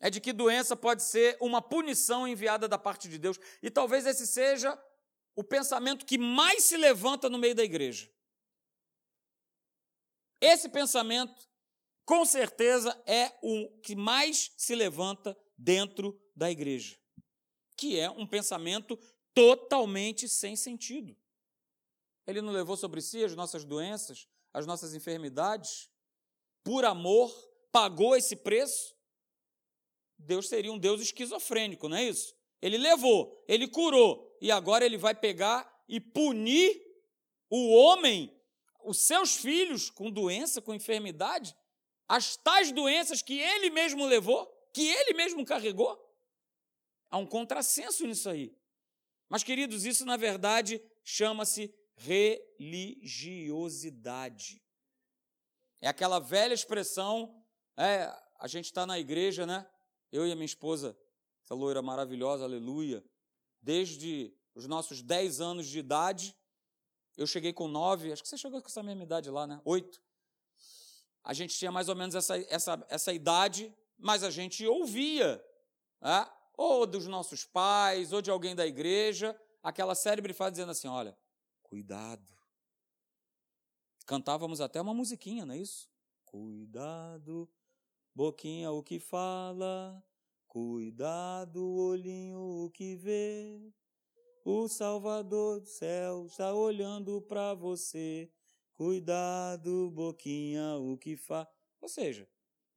é 0.00 0.08
de 0.08 0.20
que 0.20 0.32
doença 0.32 0.74
pode 0.74 1.02
ser 1.02 1.36
uma 1.40 1.60
punição 1.60 2.26
enviada 2.26 2.66
da 2.66 2.78
parte 2.78 3.08
de 3.08 3.18
Deus. 3.18 3.38
E 3.62 3.70
talvez 3.70 4.06
esse 4.06 4.26
seja 4.26 4.76
o 5.36 5.44
pensamento 5.44 6.06
que 6.06 6.18
mais 6.18 6.64
se 6.64 6.76
levanta 6.76 7.28
no 7.28 7.38
meio 7.38 7.54
da 7.54 7.62
igreja. 7.62 8.10
Esse 10.40 10.68
pensamento, 10.70 11.48
com 12.04 12.24
certeza, 12.24 12.98
é 13.06 13.30
o 13.42 13.68
que 13.82 13.94
mais 13.94 14.52
se 14.56 14.74
levanta 14.74 15.36
dentro 15.56 16.18
da 16.34 16.50
igreja, 16.50 16.98
que 17.76 17.98
é 17.98 18.10
um 18.10 18.26
pensamento 18.26 18.98
totalmente 19.34 20.26
sem 20.28 20.56
sentido. 20.56 21.14
Ele 22.26 22.40
não 22.40 22.52
levou 22.52 22.76
sobre 22.76 23.02
si 23.02 23.22
as 23.22 23.36
nossas 23.36 23.64
doenças, 23.64 24.26
as 24.52 24.66
nossas 24.66 24.94
enfermidades, 24.94 25.90
por 26.64 26.84
amor, 26.84 27.30
pagou 27.70 28.16
esse 28.16 28.36
preço. 28.36 28.96
Deus 30.20 30.48
seria 30.48 30.72
um 30.72 30.78
Deus 30.78 31.00
esquizofrênico, 31.00 31.88
não 31.88 31.96
é 31.96 32.04
isso? 32.04 32.34
Ele 32.60 32.78
levou, 32.78 33.42
ele 33.48 33.66
curou, 33.66 34.36
e 34.40 34.50
agora 34.50 34.84
ele 34.84 34.98
vai 34.98 35.14
pegar 35.14 35.70
e 35.88 36.00
punir 36.00 36.80
o 37.48 37.74
homem 37.74 38.36
os 38.84 39.02
seus 39.02 39.36
filhos 39.36 39.90
com 39.90 40.10
doença, 40.10 40.62
com 40.62 40.74
enfermidade, 40.74 41.54
as 42.08 42.36
tais 42.36 42.72
doenças 42.72 43.22
que 43.22 43.38
ele 43.38 43.70
mesmo 43.70 44.04
levou, 44.06 44.46
que 44.72 44.88
ele 44.88 45.14
mesmo 45.14 45.44
carregou. 45.44 45.96
Há 47.10 47.18
um 47.18 47.26
contrassenso 47.26 48.06
nisso 48.06 48.30
aí. 48.30 48.56
Mas, 49.28 49.44
queridos, 49.44 49.84
isso 49.84 50.04
na 50.04 50.16
verdade 50.16 50.80
chama-se 51.04 51.72
religiosidade. 51.96 54.60
É 55.80 55.88
aquela 55.88 56.18
velha 56.18 56.54
expressão, 56.54 57.40
é, 57.76 58.12
a 58.38 58.48
gente 58.48 58.66
está 58.66 58.86
na 58.86 58.98
igreja, 58.98 59.46
né? 59.46 59.66
Eu 60.10 60.26
e 60.26 60.32
a 60.32 60.34
minha 60.34 60.46
esposa, 60.46 60.96
essa 61.44 61.54
loira 61.54 61.82
maravilhosa, 61.82 62.44
aleluia, 62.44 63.04
desde 63.60 64.34
os 64.54 64.66
nossos 64.66 65.02
10 65.02 65.40
anos 65.40 65.66
de 65.66 65.78
idade, 65.78 66.36
eu 67.16 67.26
cheguei 67.26 67.52
com 67.52 67.68
nove, 67.68 68.12
acho 68.12 68.22
que 68.22 68.28
você 68.28 68.38
chegou 68.38 68.60
com 68.60 68.68
essa 68.68 68.82
mesma 68.82 69.02
idade 69.02 69.30
lá, 69.30 69.46
né? 69.46 69.60
Oito. 69.64 70.00
A 71.22 71.34
gente 71.34 71.56
tinha 71.56 71.70
mais 71.70 71.88
ou 71.88 71.94
menos 71.94 72.14
essa, 72.14 72.38
essa, 72.48 72.86
essa 72.88 73.12
idade, 73.12 73.74
mas 73.98 74.24
a 74.24 74.30
gente 74.30 74.66
ouvia, 74.66 75.44
né? 76.00 76.26
ou 76.56 76.86
dos 76.86 77.06
nossos 77.06 77.44
pais, 77.44 78.12
ou 78.12 78.20
de 78.20 78.30
alguém 78.30 78.54
da 78.54 78.66
igreja, 78.66 79.38
aquela 79.62 79.94
célebre 79.94 80.32
frase 80.32 80.52
dizendo 80.52 80.72
assim: 80.72 80.88
olha, 80.88 81.16
cuidado. 81.62 82.32
Cantávamos 84.06 84.60
até 84.60 84.80
uma 84.80 84.92
musiquinha, 84.92 85.46
não 85.46 85.54
é 85.54 85.58
isso? 85.58 85.88
Cuidado, 86.24 87.48
boquinha 88.20 88.70
o 88.70 88.82
que 88.82 88.98
fala, 88.98 90.04
cuidado, 90.46 91.58
olhinho 91.64 92.66
o 92.66 92.70
que 92.70 92.94
vê. 92.94 93.72
O 94.44 94.68
Salvador 94.68 95.60
do 95.60 95.66
céu 95.66 96.26
está 96.26 96.52
olhando 96.52 97.22
para 97.22 97.54
você. 97.54 98.30
Cuidado, 98.74 99.90
boquinha, 99.92 100.76
o 100.76 100.98
que 100.98 101.16
faz. 101.16 101.48
Ou 101.80 101.88
seja, 101.88 102.28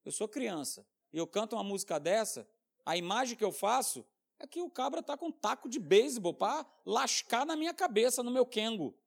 eu 0.05 0.13
sou 0.13 0.29
criança 0.29 0.87
e 1.11 1.17
eu 1.17 1.27
canto 1.27 1.57
uma 1.57 1.63
música 1.63 1.99
dessa, 1.99 2.47
a 2.85 2.95
imagem 2.95 3.37
que 3.37 3.43
eu 3.43 3.51
faço 3.51 4.05
é 4.39 4.47
que 4.47 4.61
o 4.61 4.69
cabra 4.69 5.01
está 5.01 5.17
com 5.17 5.27
um 5.27 5.31
taco 5.31 5.67
de 5.67 5.77
beisebol 5.77 6.33
para 6.33 6.65
lascar 6.85 7.45
na 7.45 7.57
minha 7.57 7.73
cabeça, 7.73 8.23
no 8.23 8.31
meu 8.31 8.45
quengo. 8.45 8.97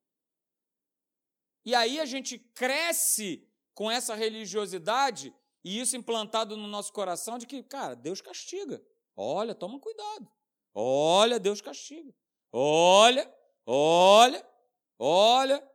E 1.65 1.75
aí 1.75 1.99
a 1.99 2.05
gente 2.05 2.39
cresce 2.39 3.49
com 3.73 3.91
essa 3.91 4.15
religiosidade 4.15 5.35
e 5.67 5.81
isso 5.81 5.97
implantado 5.97 6.57
no 6.57 6.69
nosso 6.69 6.93
coração 6.93 7.39
de 7.39 7.45
que, 7.45 7.61
cara, 7.61 7.97
Deus 7.97 8.21
castiga. 8.21 8.81
Olha, 9.17 9.53
toma 9.53 9.81
cuidado. 9.81 10.31
Olha, 10.73 11.41
Deus 11.41 11.61
castiga. 11.61 12.15
Olha, 12.53 13.29
olha, 13.67 14.49
olha, 14.97 15.71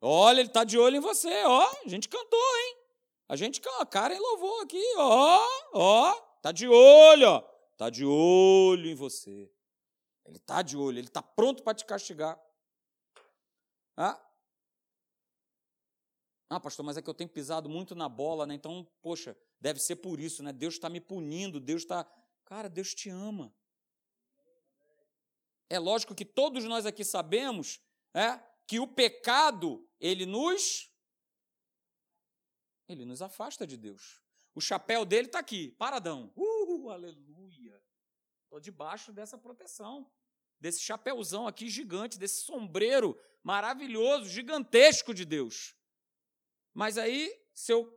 olha, 0.00 0.40
ele 0.40 0.48
está 0.48 0.64
de 0.64 0.78
olho 0.78 0.96
em 0.96 1.00
você, 1.00 1.44
ó. 1.44 1.70
A 1.84 1.88
gente 1.88 2.08
cantou, 2.08 2.40
hein? 2.40 2.76
A 3.28 3.36
gente, 3.36 3.60
a 3.78 3.84
Karen 3.84 4.18
louvou 4.18 4.62
aqui, 4.62 4.82
ó, 4.96 5.46
ó, 5.74 6.14
tá 6.40 6.50
de 6.50 6.66
olho, 6.66 7.28
ó. 7.28 7.40
Tá 7.76 7.90
de 7.90 8.06
olho 8.06 8.88
em 8.88 8.94
você. 8.94 9.52
Ele 10.24 10.38
está 10.38 10.62
de 10.62 10.74
olho, 10.74 10.96
ele 10.96 11.08
está 11.08 11.20
pronto 11.20 11.62
para 11.62 11.74
te 11.74 11.84
castigar. 11.84 12.40
Ah? 13.94 14.18
Ah, 16.50 16.58
pastor, 16.58 16.84
mas 16.84 16.96
é 16.96 17.02
que 17.02 17.10
eu 17.10 17.14
tenho 17.14 17.28
pisado 17.28 17.68
muito 17.68 17.94
na 17.94 18.08
bola, 18.08 18.46
né? 18.46 18.54
Então, 18.54 18.86
poxa, 19.02 19.36
deve 19.60 19.78
ser 19.80 19.96
por 19.96 20.18
isso, 20.18 20.42
né? 20.42 20.52
Deus 20.52 20.74
está 20.74 20.88
me 20.88 21.00
punindo, 21.00 21.60
Deus 21.60 21.82
está. 21.82 22.04
Cara, 22.44 22.68
Deus 22.68 22.94
te 22.94 23.10
ama. 23.10 23.54
É 25.68 25.78
lógico 25.78 26.14
que 26.14 26.24
todos 26.24 26.64
nós 26.64 26.86
aqui 26.86 27.04
sabemos 27.04 27.80
é, 28.14 28.40
que 28.66 28.80
o 28.80 28.86
pecado, 28.86 29.86
ele 30.00 30.24
nos. 30.24 30.90
Ele 32.88 33.04
nos 33.04 33.20
afasta 33.20 33.66
de 33.66 33.76
Deus. 33.76 34.22
O 34.54 34.60
chapéu 34.60 35.04
dele 35.04 35.26
está 35.26 35.40
aqui, 35.40 35.72
paradão. 35.72 36.32
Uh, 36.34 36.88
aleluia. 36.88 37.82
Estou 38.44 38.58
debaixo 38.58 39.12
dessa 39.12 39.36
proteção. 39.36 40.10
Desse 40.58 40.80
chapéuzão 40.80 41.46
aqui 41.46 41.68
gigante, 41.68 42.18
desse 42.18 42.42
sombreiro 42.42 43.16
maravilhoso, 43.42 44.28
gigantesco 44.28 45.12
de 45.12 45.26
Deus. 45.26 45.77
Mas 46.78 46.96
aí, 46.96 47.36
se 47.52 47.72
eu 47.72 47.92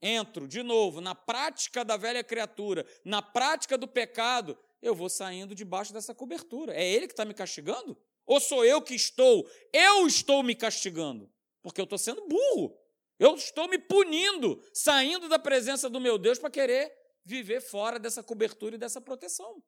entro 0.00 0.48
de 0.48 0.62
novo 0.62 1.02
na 1.02 1.14
prática 1.14 1.84
da 1.84 1.98
velha 1.98 2.24
criatura, 2.24 2.86
na 3.04 3.20
prática 3.20 3.76
do 3.76 3.86
pecado, 3.86 4.58
eu 4.80 4.94
vou 4.94 5.10
saindo 5.10 5.54
debaixo 5.54 5.92
dessa 5.92 6.14
cobertura. 6.14 6.74
É 6.74 6.82
Ele 6.82 7.06
que 7.06 7.12
está 7.12 7.26
me 7.26 7.34
castigando? 7.34 8.02
Ou 8.24 8.40
sou 8.40 8.64
eu 8.64 8.80
que 8.80 8.94
estou? 8.94 9.46
Eu 9.70 10.06
estou 10.06 10.42
me 10.42 10.54
castigando, 10.54 11.30
porque 11.62 11.78
eu 11.78 11.84
estou 11.84 11.98
sendo 11.98 12.26
burro. 12.26 12.74
Eu 13.18 13.34
estou 13.34 13.68
me 13.68 13.78
punindo, 13.78 14.58
saindo 14.72 15.28
da 15.28 15.38
presença 15.38 15.90
do 15.90 16.00
meu 16.00 16.16
Deus 16.16 16.38
para 16.38 16.48
querer 16.48 16.90
viver 17.26 17.60
fora 17.60 17.98
dessa 17.98 18.22
cobertura 18.22 18.76
e 18.76 18.78
dessa 18.78 19.02
proteção. 19.02 19.62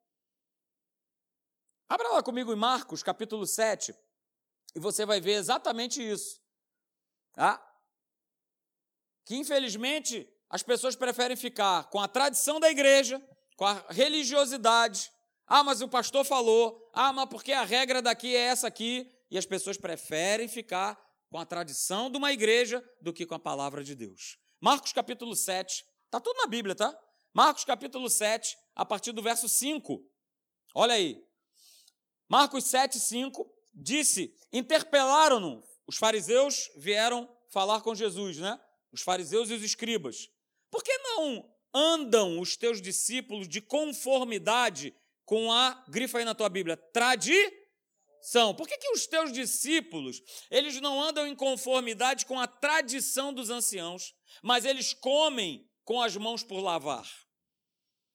Abra 1.91 2.09
lá 2.09 2.23
comigo 2.23 2.55
em 2.55 2.57
Marcos, 2.57 3.03
capítulo 3.03 3.45
7, 3.45 3.95
e 4.75 4.81
você 4.81 5.05
vai 5.05 5.21
ver 5.21 5.33
exatamente 5.33 6.03
isso. 6.03 6.41
Tá? 7.35 7.63
Que 9.27 9.37
infelizmente 9.37 10.27
as 10.49 10.63
pessoas 10.63 10.95
preferem 10.95 11.37
ficar 11.37 11.91
com 11.91 12.01
a 12.01 12.07
tradição 12.07 12.61
da 12.61 12.71
igreja, 12.71 13.21
com 13.57 13.67
a 13.67 13.85
religiosidade. 13.91 15.11
Ah, 15.47 15.65
mas 15.65 15.83
o 15.83 15.89
pastor 15.89 16.25
falou. 16.25 16.91
Ah, 16.95 17.13
mas 17.13 17.29
porque 17.29 17.53
a 17.53 17.65
regra 17.65 18.01
daqui 18.01 18.35
é 18.35 18.41
essa 18.41 18.69
aqui. 18.69 19.13
E 19.29 19.37
as 19.37 19.45
pessoas 19.45 19.77
preferem 19.77 20.47
ficar 20.47 20.97
com 21.29 21.39
a 21.39 21.45
tradição 21.45 22.09
de 22.09 22.17
uma 22.17 22.33
igreja 22.33 22.83
do 23.01 23.13
que 23.13 23.27
com 23.27 23.35
a 23.35 23.39
palavra 23.39 23.83
de 23.83 23.97
Deus. 23.97 24.39
Marcos 24.61 24.93
capítulo 24.93 25.35
7, 25.35 25.85
está 26.05 26.21
tudo 26.21 26.37
na 26.39 26.47
Bíblia, 26.47 26.75
tá? 26.75 26.97
Marcos 27.35 27.65
capítulo 27.65 28.09
7, 28.09 28.57
a 28.77 28.87
partir 28.87 29.11
do 29.11 29.21
verso 29.23 29.49
5. 29.49 30.01
Olha 30.75 30.95
aí. 30.95 31.21
Marcos 32.29 32.65
7, 32.67 33.01
5 33.01 33.45
disse: 33.75 34.33
interpelaram-no. 34.53 35.63
Os 35.87 35.97
fariseus 35.97 36.71
vieram 36.77 37.29
falar 37.53 37.81
com 37.81 37.95
Jesus, 37.95 38.39
né? 38.39 38.59
Os 38.97 39.03
fariseus 39.03 39.51
e 39.51 39.55
os 39.55 39.63
escribas, 39.63 40.29
por 40.71 40.83
que 40.83 40.97
não 40.99 41.49
andam 41.73 42.41
os 42.41 42.57
teus 42.57 42.81
discípulos 42.81 43.47
de 43.47 43.61
conformidade 43.61 44.95
com 45.25 45.53
a, 45.53 45.85
grifa 45.89 46.19
aí 46.19 46.25
na 46.25 46.35
tua 46.35 46.49
Bíblia, 46.49 46.77
tradição? 46.77 48.55
Por 48.57 48.67
que, 48.67 48.79
que 48.79 48.91
os 48.91 49.07
teus 49.07 49.33
discípulos, 49.33 50.23
eles 50.51 50.81
não 50.81 51.01
andam 51.01 51.27
em 51.27 51.35
conformidade 51.35 52.25
com 52.25 52.41
a 52.41 52.47
tradição 52.47 53.33
dos 53.33 53.51
anciãos, 53.51 54.15
mas 54.43 54.65
eles 54.65 54.95
comem 54.95 55.69
com 55.85 56.01
as 56.01 56.17
mãos 56.17 56.43
por 56.43 56.61
lavar? 56.61 57.07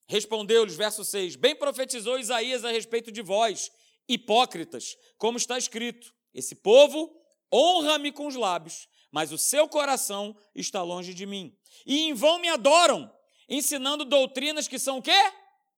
Respondeu-lhes, 0.08 0.74
verso 0.74 1.04
6, 1.04 1.36
bem 1.36 1.54
profetizou 1.54 2.18
Isaías 2.18 2.64
a 2.64 2.72
respeito 2.72 3.12
de 3.12 3.22
vós, 3.22 3.70
hipócritas, 4.08 4.96
como 5.16 5.38
está 5.38 5.56
escrito, 5.56 6.12
esse 6.34 6.56
povo 6.56 7.22
honra-me 7.52 8.10
com 8.10 8.26
os 8.26 8.34
lábios, 8.34 8.88
mas 9.12 9.30
o 9.30 9.38
seu 9.38 9.68
coração 9.68 10.34
está 10.54 10.82
longe 10.82 11.12
de 11.12 11.26
mim. 11.26 11.54
E 11.84 12.00
em 12.00 12.14
vão 12.14 12.40
me 12.40 12.48
adoram, 12.48 13.14
ensinando 13.46 14.06
doutrinas 14.06 14.66
que 14.66 14.78
são 14.78 14.98
o 14.98 15.02
quê? 15.02 15.32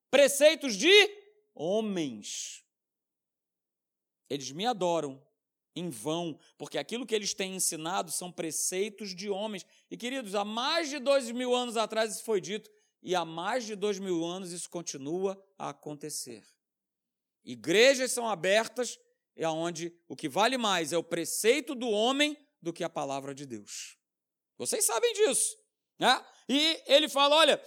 Preceitos 0.08 0.76
de 0.76 0.92
homens. 1.52 2.64
Eles 4.30 4.52
me 4.52 4.64
adoram 4.64 5.20
em 5.74 5.90
vão, 5.90 6.38
porque 6.56 6.78
aquilo 6.78 7.04
que 7.04 7.14
eles 7.14 7.34
têm 7.34 7.56
ensinado 7.56 8.12
são 8.12 8.30
preceitos 8.30 9.12
de 9.12 9.28
homens. 9.28 9.66
E 9.90 9.96
queridos, 9.96 10.36
há 10.36 10.44
mais 10.44 10.88
de 10.88 11.00
dois 11.00 11.28
mil 11.32 11.52
anos 11.52 11.76
atrás 11.76 12.14
isso 12.14 12.24
foi 12.24 12.40
dito, 12.40 12.70
e 13.02 13.16
há 13.16 13.24
mais 13.24 13.66
de 13.66 13.74
dois 13.74 13.98
mil 13.98 14.24
anos 14.24 14.52
isso 14.52 14.70
continua 14.70 15.42
a 15.58 15.70
acontecer. 15.70 16.46
Igrejas 17.44 18.12
são 18.12 18.28
abertas, 18.28 18.98
é 19.36 19.48
onde 19.48 19.92
o 20.08 20.14
que 20.14 20.28
vale 20.28 20.56
mais 20.56 20.92
é 20.92 20.96
o 20.96 21.02
preceito 21.02 21.74
do 21.74 21.90
homem 21.90 22.38
do 22.64 22.72
que 22.72 22.82
a 22.82 22.90
palavra 22.90 23.34
de 23.34 23.46
Deus. 23.46 23.96
Vocês 24.56 24.84
sabem 24.84 25.12
disso. 25.12 25.56
Né? 25.98 26.24
E 26.48 26.82
ele 26.86 27.08
fala: 27.08 27.36
olha, 27.36 27.62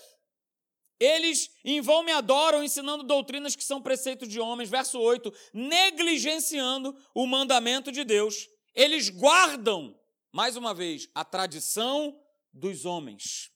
eles 0.99 1.49
em 1.63 1.79
vão 1.79 2.03
me 2.03 2.11
adoram, 2.11 2.63
ensinando 2.63 3.03
doutrinas 3.03 3.55
que 3.55 3.63
são 3.63 3.81
preceitos 3.81 4.27
de 4.27 4.39
homens. 4.39 4.69
Verso 4.69 4.99
8: 4.99 5.33
negligenciando 5.53 6.95
o 7.13 7.25
mandamento 7.25 7.91
de 7.91 8.03
Deus. 8.03 8.49
Eles 8.73 9.09
guardam, 9.09 9.97
mais 10.31 10.55
uma 10.55 10.73
vez, 10.73 11.09
a 11.15 11.23
tradição 11.23 12.19
dos 12.51 12.85
homens. 12.85 13.51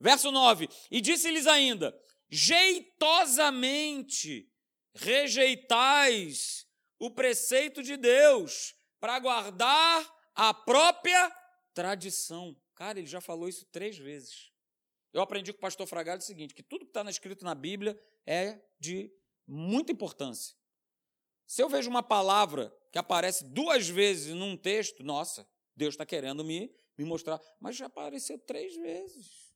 Verso 0.00 0.30
9: 0.30 0.68
E 0.90 1.00
disse-lhes 1.00 1.46
ainda: 1.46 1.98
jeitosamente 2.28 4.50
rejeitais 4.94 6.66
o 6.98 7.10
preceito 7.10 7.82
de 7.82 7.96
Deus 7.96 8.74
para 9.00 9.18
guardar 9.20 10.17
a 10.38 10.54
própria 10.54 11.30
tradição. 11.74 12.56
Cara, 12.76 13.00
ele 13.00 13.08
já 13.08 13.20
falou 13.20 13.48
isso 13.48 13.66
três 13.66 13.98
vezes. 13.98 14.52
Eu 15.12 15.20
aprendi 15.20 15.52
com 15.52 15.58
o 15.58 15.60
pastor 15.60 15.84
Fragalho 15.84 16.20
o 16.20 16.24
seguinte: 16.24 16.54
que 16.54 16.62
tudo 16.62 16.84
que 16.84 16.90
está 16.90 17.02
escrito 17.10 17.44
na 17.44 17.56
Bíblia 17.56 18.00
é 18.24 18.60
de 18.78 19.12
muita 19.44 19.90
importância. 19.90 20.56
Se 21.44 21.60
eu 21.60 21.68
vejo 21.68 21.90
uma 21.90 22.04
palavra 22.04 22.72
que 22.92 22.98
aparece 22.98 23.44
duas 23.46 23.88
vezes 23.88 24.32
num 24.32 24.56
texto, 24.56 25.02
nossa, 25.02 25.48
Deus 25.74 25.94
está 25.94 26.06
querendo 26.06 26.44
me, 26.44 26.72
me 26.96 27.04
mostrar, 27.04 27.40
mas 27.58 27.74
já 27.74 27.86
apareceu 27.86 28.38
três 28.38 28.76
vezes. 28.76 29.52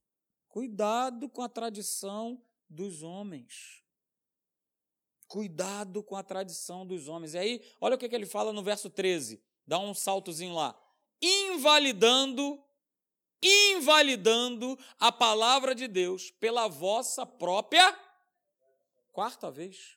Cuidado 0.49 1.29
com 1.29 1.43
a 1.43 1.49
tradição 1.49 2.43
dos 2.69 3.03
homens. 3.03 3.85
Cuidado 5.29 6.03
com 6.03 6.17
a 6.17 6.23
tradição 6.23 6.85
dos 6.85 7.09
homens. 7.09 7.35
E 7.35 7.39
aí, 7.39 7.73
olha 7.81 7.95
o 7.95 7.99
que, 7.99 8.09
que 8.09 8.15
ele 8.15 8.27
fala 8.27 8.53
no 8.53 8.63
verso 8.63 8.91
13. 8.91 9.43
Dá 9.67 9.79
um 9.79 9.95
saltozinho 9.95 10.55
lá. 10.55 10.79
Invalidando, 11.21 12.63
invalidando 13.43 14.79
a 14.99 15.13
palavra 15.13 15.75
de 15.75 15.87
Deus 15.87 16.31
pela 16.31 16.69
vossa 16.69 17.25
própria 17.25 17.99
quarta 19.13 19.51
vez. 19.51 19.97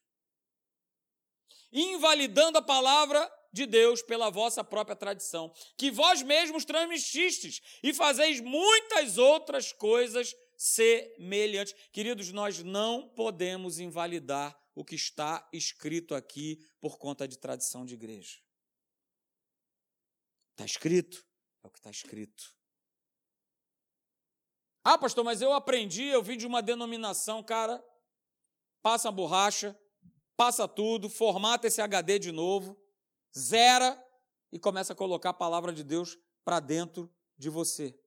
Invalidando 1.71 2.57
a 2.57 2.61
palavra 2.61 3.31
de 3.51 3.65
Deus 3.65 4.01
pela 4.01 4.29
vossa 4.29 4.63
própria 4.65 4.97
tradição, 4.97 5.53
que 5.77 5.89
vós 5.89 6.21
mesmos 6.21 6.65
transmitistes 6.65 7.61
e 7.81 7.93
fazeis 7.93 8.41
muitas 8.41 9.17
outras 9.17 9.71
coisas 9.71 10.35
semelhantes. 10.57 11.73
Queridos, 11.91 12.33
nós 12.33 12.61
não 12.61 13.07
podemos 13.07 13.79
invalidar 13.79 14.57
o 14.75 14.83
que 14.83 14.95
está 14.95 15.47
escrito 15.53 16.13
aqui 16.13 16.59
por 16.81 16.97
conta 16.97 17.25
de 17.25 17.37
tradição 17.37 17.85
de 17.85 17.93
igreja. 17.93 18.44
Está 20.55 20.63
escrito? 20.63 21.27
É 21.63 21.67
o 21.67 21.69
que 21.69 21.79
está 21.79 21.91
escrito. 21.91 22.55
Ah, 24.81 24.97
pastor, 24.97 25.25
mas 25.25 25.41
eu 25.41 25.51
aprendi, 25.51 26.05
eu 26.05 26.23
vim 26.23 26.37
de 26.37 26.47
uma 26.47 26.61
denominação, 26.61 27.43
cara. 27.43 27.83
Passa 28.81 29.09
a 29.09 29.11
borracha, 29.11 29.77
passa 30.37 30.65
tudo, 30.65 31.09
formata 31.09 31.67
esse 31.67 31.81
HD 31.81 32.19
de 32.19 32.31
novo, 32.31 32.79
zera 33.37 34.01
e 34.49 34.57
começa 34.57 34.93
a 34.93 34.95
colocar 34.95 35.31
a 35.31 35.33
palavra 35.33 35.73
de 35.73 35.83
Deus 35.83 36.17
para 36.45 36.61
dentro 36.61 37.13
de 37.37 37.49
você. 37.49 37.99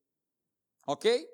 Ok? 0.86 1.28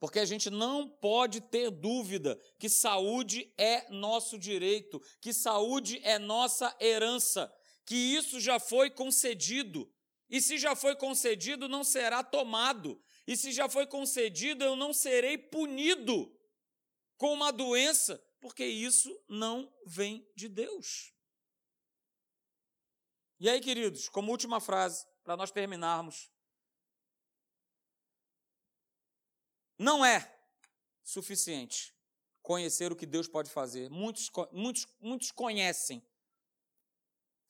Porque 0.00 0.18
a 0.18 0.24
gente 0.24 0.48
não 0.48 0.88
pode 0.88 1.42
ter 1.42 1.70
dúvida 1.70 2.40
que 2.58 2.70
saúde 2.70 3.52
é 3.58 3.90
nosso 3.90 4.38
direito, 4.38 4.98
que 5.20 5.34
saúde 5.34 6.00
é 6.02 6.18
nossa 6.18 6.74
herança 6.80 7.52
que 7.84 7.94
isso 7.94 8.40
já 8.40 8.58
foi 8.58 8.90
concedido. 8.90 9.92
E 10.28 10.40
se 10.40 10.56
já 10.58 10.74
foi 10.74 10.96
concedido, 10.96 11.68
não 11.68 11.84
será 11.84 12.22
tomado. 12.22 13.02
E 13.26 13.36
se 13.36 13.52
já 13.52 13.68
foi 13.68 13.86
concedido, 13.86 14.64
eu 14.64 14.74
não 14.74 14.92
serei 14.92 15.36
punido 15.36 16.34
com 17.16 17.32
uma 17.32 17.52
doença, 17.52 18.22
porque 18.40 18.64
isso 18.64 19.16
não 19.28 19.72
vem 19.86 20.26
de 20.34 20.48
Deus. 20.48 21.12
E 23.38 23.48
aí, 23.48 23.60
queridos, 23.60 24.08
como 24.08 24.30
última 24.30 24.60
frase, 24.60 25.06
para 25.22 25.36
nós 25.36 25.50
terminarmos. 25.50 26.30
Não 29.78 30.04
é 30.04 30.32
suficiente 31.02 31.94
conhecer 32.40 32.92
o 32.92 32.96
que 32.96 33.06
Deus 33.06 33.28
pode 33.28 33.50
fazer. 33.50 33.90
Muitos, 33.90 34.30
muitos, 34.52 34.86
muitos 35.00 35.30
conhecem, 35.30 36.04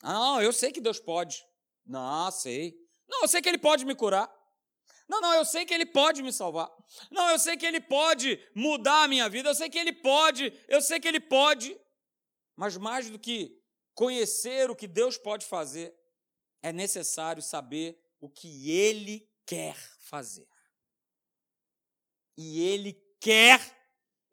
não, 0.02 0.42
eu 0.42 0.52
sei 0.52 0.72
que 0.72 0.80
Deus 0.80 0.98
pode. 0.98 1.44
Não, 1.84 2.30
sei. 2.30 2.74
Não, 3.08 3.22
eu 3.22 3.28
sei 3.28 3.40
que 3.40 3.48
Ele 3.48 3.58
pode 3.58 3.84
me 3.84 3.94
curar. 3.94 4.32
Não, 5.08 5.20
não, 5.20 5.34
eu 5.34 5.44
sei 5.44 5.64
que 5.64 5.74
Ele 5.74 5.86
pode 5.86 6.22
me 6.22 6.32
salvar. 6.32 6.70
Não, 7.10 7.30
eu 7.30 7.38
sei 7.38 7.56
que 7.56 7.66
Ele 7.66 7.80
pode 7.80 8.38
mudar 8.54 9.04
a 9.04 9.08
minha 9.08 9.28
vida. 9.28 9.50
Eu 9.50 9.54
sei 9.54 9.68
que 9.68 9.78
Ele 9.78 9.92
pode, 9.92 10.52
eu 10.68 10.80
sei 10.80 10.98
que 10.98 11.06
Ele 11.06 11.20
pode. 11.20 11.78
Mas 12.56 12.76
mais 12.76 13.10
do 13.10 13.18
que 13.18 13.60
conhecer 13.94 14.70
o 14.70 14.76
que 14.76 14.88
Deus 14.88 15.18
pode 15.18 15.44
fazer, 15.46 15.94
é 16.62 16.72
necessário 16.72 17.42
saber 17.42 18.00
o 18.20 18.28
que 18.28 18.70
Ele 18.70 19.28
quer 19.44 19.76
fazer. 20.00 20.48
E 22.36 22.62
Ele 22.62 22.94
quer, 23.20 23.60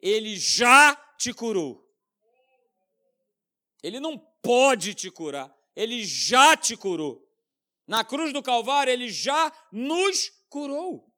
Ele 0.00 0.36
já 0.36 0.94
te 1.18 1.34
curou. 1.34 1.86
Ele 3.82 4.00
não 4.00 4.18
pode 4.18 4.94
te 4.94 5.10
curar, 5.10 5.54
Ele 5.80 6.04
já 6.04 6.54
te 6.58 6.76
curou. 6.76 7.26
Na 7.86 8.04
cruz 8.04 8.34
do 8.34 8.42
Calvário, 8.42 8.92
Ele 8.92 9.08
já 9.08 9.50
nos 9.72 10.28
curou. 10.50 11.10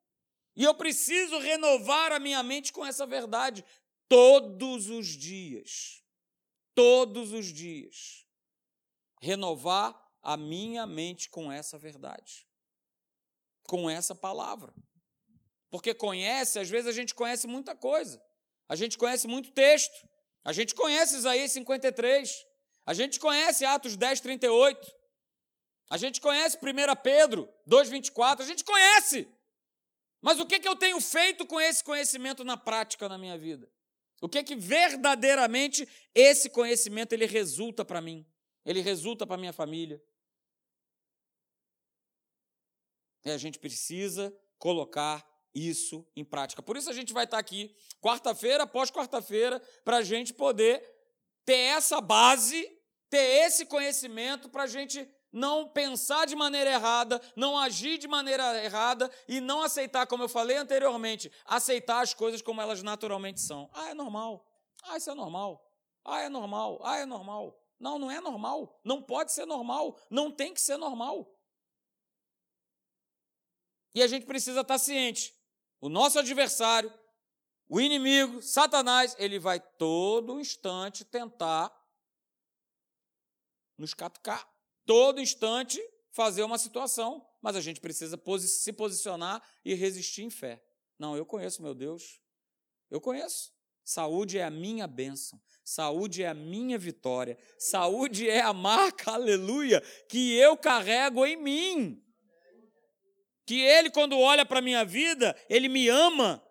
E 0.55 0.63
eu 0.63 0.73
preciso 0.73 1.37
renovar 1.41 2.13
a 2.13 2.21
minha 2.21 2.41
mente 2.45 2.73
com 2.73 2.87
essa 2.87 3.05
verdade 3.05 3.65
todos 4.09 4.89
os 4.89 5.09
dias. 5.09 6.05
Todos 6.77 7.33
os 7.33 7.47
dias. 7.47 8.25
Renovar 9.21 10.01
a 10.23 10.37
minha 10.37 10.87
mente 10.87 11.29
com 11.29 11.51
essa 11.51 11.77
verdade. 11.77 12.47
Com 13.65 13.91
essa 13.91 14.15
palavra. 14.15 14.73
Porque 15.71 15.93
conhece, 15.93 16.61
às 16.61 16.71
vezes 16.71 16.87
a 16.87 16.93
gente 16.93 17.17
conhece 17.17 17.49
muita 17.49 17.75
coisa. 17.75 18.23
A 18.69 18.77
gente 18.77 18.97
conhece 18.97 19.27
muito 19.27 19.51
texto. 19.51 20.09
A 20.45 20.53
gente 20.53 20.73
conhece 20.73 21.17
Isaías 21.17 21.51
53. 21.51 22.52
A 22.85 22.95
gente 22.95 23.21
conhece 23.21 23.65
Atos 23.65 23.97
10, 23.97 24.21
38. 24.21 24.93
A 25.91 25.97
gente 25.97 26.21
conhece 26.21 26.57
1 26.57 27.03
Pedro 27.03 27.49
2, 27.67 27.89
24. 27.89 28.45
A 28.45 28.49
gente 28.49 28.65
conhece. 28.65 29.29
Mas 30.21 30.41
o 30.41 30.47
que, 30.47 30.59
que 30.59 30.69
eu 30.69 30.77
tenho 30.77 31.01
feito 31.01 31.47
com 31.47 31.61
esse 31.61 31.83
conhecimento 31.83 32.45
na 32.45 32.57
prática 32.57 33.09
na 33.09 33.19
minha 33.19 33.37
vida? 33.37 33.71
O 34.21 34.29
que 34.29 34.43
que 34.45 34.55
verdadeiramente 34.55 35.89
esse 36.15 36.49
conhecimento 36.49 37.13
ele 37.13 37.27
resulta 37.27 37.85
para 37.85 38.01
mim? 38.01 38.25
Ele 38.65 38.81
resulta 38.81 39.27
para 39.27 39.37
minha 39.37 39.53
família? 39.53 40.01
E 43.25 43.31
a 43.31 43.37
gente 43.37 43.59
precisa 43.59 44.33
colocar 44.59 45.29
isso 45.55 46.07
em 46.17 46.25
prática. 46.25 46.63
Por 46.63 46.77
isso 46.77 46.89
a 46.89 46.93
gente 46.93 47.13
vai 47.13 47.25
estar 47.25 47.39
aqui 47.39 47.75
quarta-feira 48.01 48.65
após 48.65 48.91
quarta-feira 48.91 49.61
para 49.85 49.99
a 49.99 50.03
gente 50.03 50.33
poder 50.33 50.92
ter 51.45 51.75
essa 51.77 52.01
base, 52.01 52.69
ter 53.11 53.47
esse 53.47 53.67
conhecimento 53.67 54.49
para 54.49 54.65
a 54.65 54.67
gente 54.67 55.09
não 55.33 55.67
pensar 55.67 56.27
de 56.27 56.37
maneira 56.37 56.71
errada, 56.71 57.21
não 57.35 57.59
agir 57.59 57.97
de 57.97 58.07
maneira 58.07 58.63
errada 58.63 59.11
e 59.27 59.41
não 59.41 59.63
aceitar, 59.63 60.07
como 60.07 60.25
eu 60.25 60.29
falei 60.29 60.57
anteriormente, 60.57 61.33
aceitar 61.47 62.03
as 62.03 62.13
coisas 62.13 62.43
como 62.43 62.61
elas 62.61 62.83
naturalmente 62.83 63.41
são. 63.41 63.71
Ah, 63.73 63.91
é 63.91 63.95
normal. 63.95 64.47
Ah, 64.85 64.97
isso 64.97 65.11
é 65.11 65.15
normal. 65.15 65.67
Ah, 66.05 66.21
é 66.21 66.29
normal. 66.29 66.81
Ah, 66.85 66.99
é 66.99 67.07
normal. 67.07 67.59
Não, 67.81 67.99
não 67.99 68.11
é 68.11 68.21
normal. 68.21 68.79
Não 68.85 69.03
pode 69.03 69.33
ser 69.33 69.47
normal. 69.47 69.99
Não 70.11 70.31
tem 70.31 70.53
que 70.53 70.61
ser 70.61 70.77
normal. 70.77 71.35
E 73.95 74.03
a 74.03 74.07
gente 74.07 74.27
precisa 74.27 74.61
estar 74.61 74.79
ciente. 74.79 75.35
O 75.81 75.89
nosso 75.89 76.19
adversário, 76.19 76.93
o 77.75 77.81
inimigo, 77.81 78.43
Satanás, 78.43 79.17
ele 79.19 79.39
vai 79.39 79.59
todo 79.59 80.39
instante 80.39 81.07
tentar 81.07 81.73
nos 83.79 83.95
catucar 83.95 84.47
todo 84.85 85.23
instante 85.23 85.81
fazer 86.11 86.43
uma 86.43 86.59
situação, 86.59 87.27
mas 87.41 87.57
a 87.57 87.63
gente 87.63 87.81
precisa 87.81 88.21
se 88.39 88.73
posicionar 88.75 89.43
e 89.65 89.73
resistir 89.73 90.23
em 90.23 90.29
fé. 90.29 90.63
Não, 90.99 91.17
eu 91.17 91.25
conheço 91.25 91.63
meu 91.63 91.75
Deus. 91.75 92.21
Eu 92.91 93.01
conheço. 93.01 93.51
Saúde 93.83 94.37
é 94.37 94.45
a 94.45 94.51
minha 94.51 94.87
bênção. 94.87 95.41
Saúde 95.65 96.23
é 96.23 96.29
a 96.29 96.35
minha 96.35 96.77
vitória. 96.77 97.39
Saúde 97.59 98.29
é 98.29 98.43
a 98.43 98.53
marca, 98.53 99.13
aleluia, 99.17 99.81
que 100.11 100.37
eu 100.37 100.59
carrego 100.59 101.25
em 101.25 101.39
mim. 101.39 102.05
Que 103.47 103.63
Ele, 103.63 103.91
quando 103.91 104.19
olha 104.19 104.45
para 104.45 104.59
a 104.59 104.63
minha 104.63 104.85
vida, 104.85 105.35
Ele 105.49 105.71
me 105.71 105.89
ama 105.89 106.47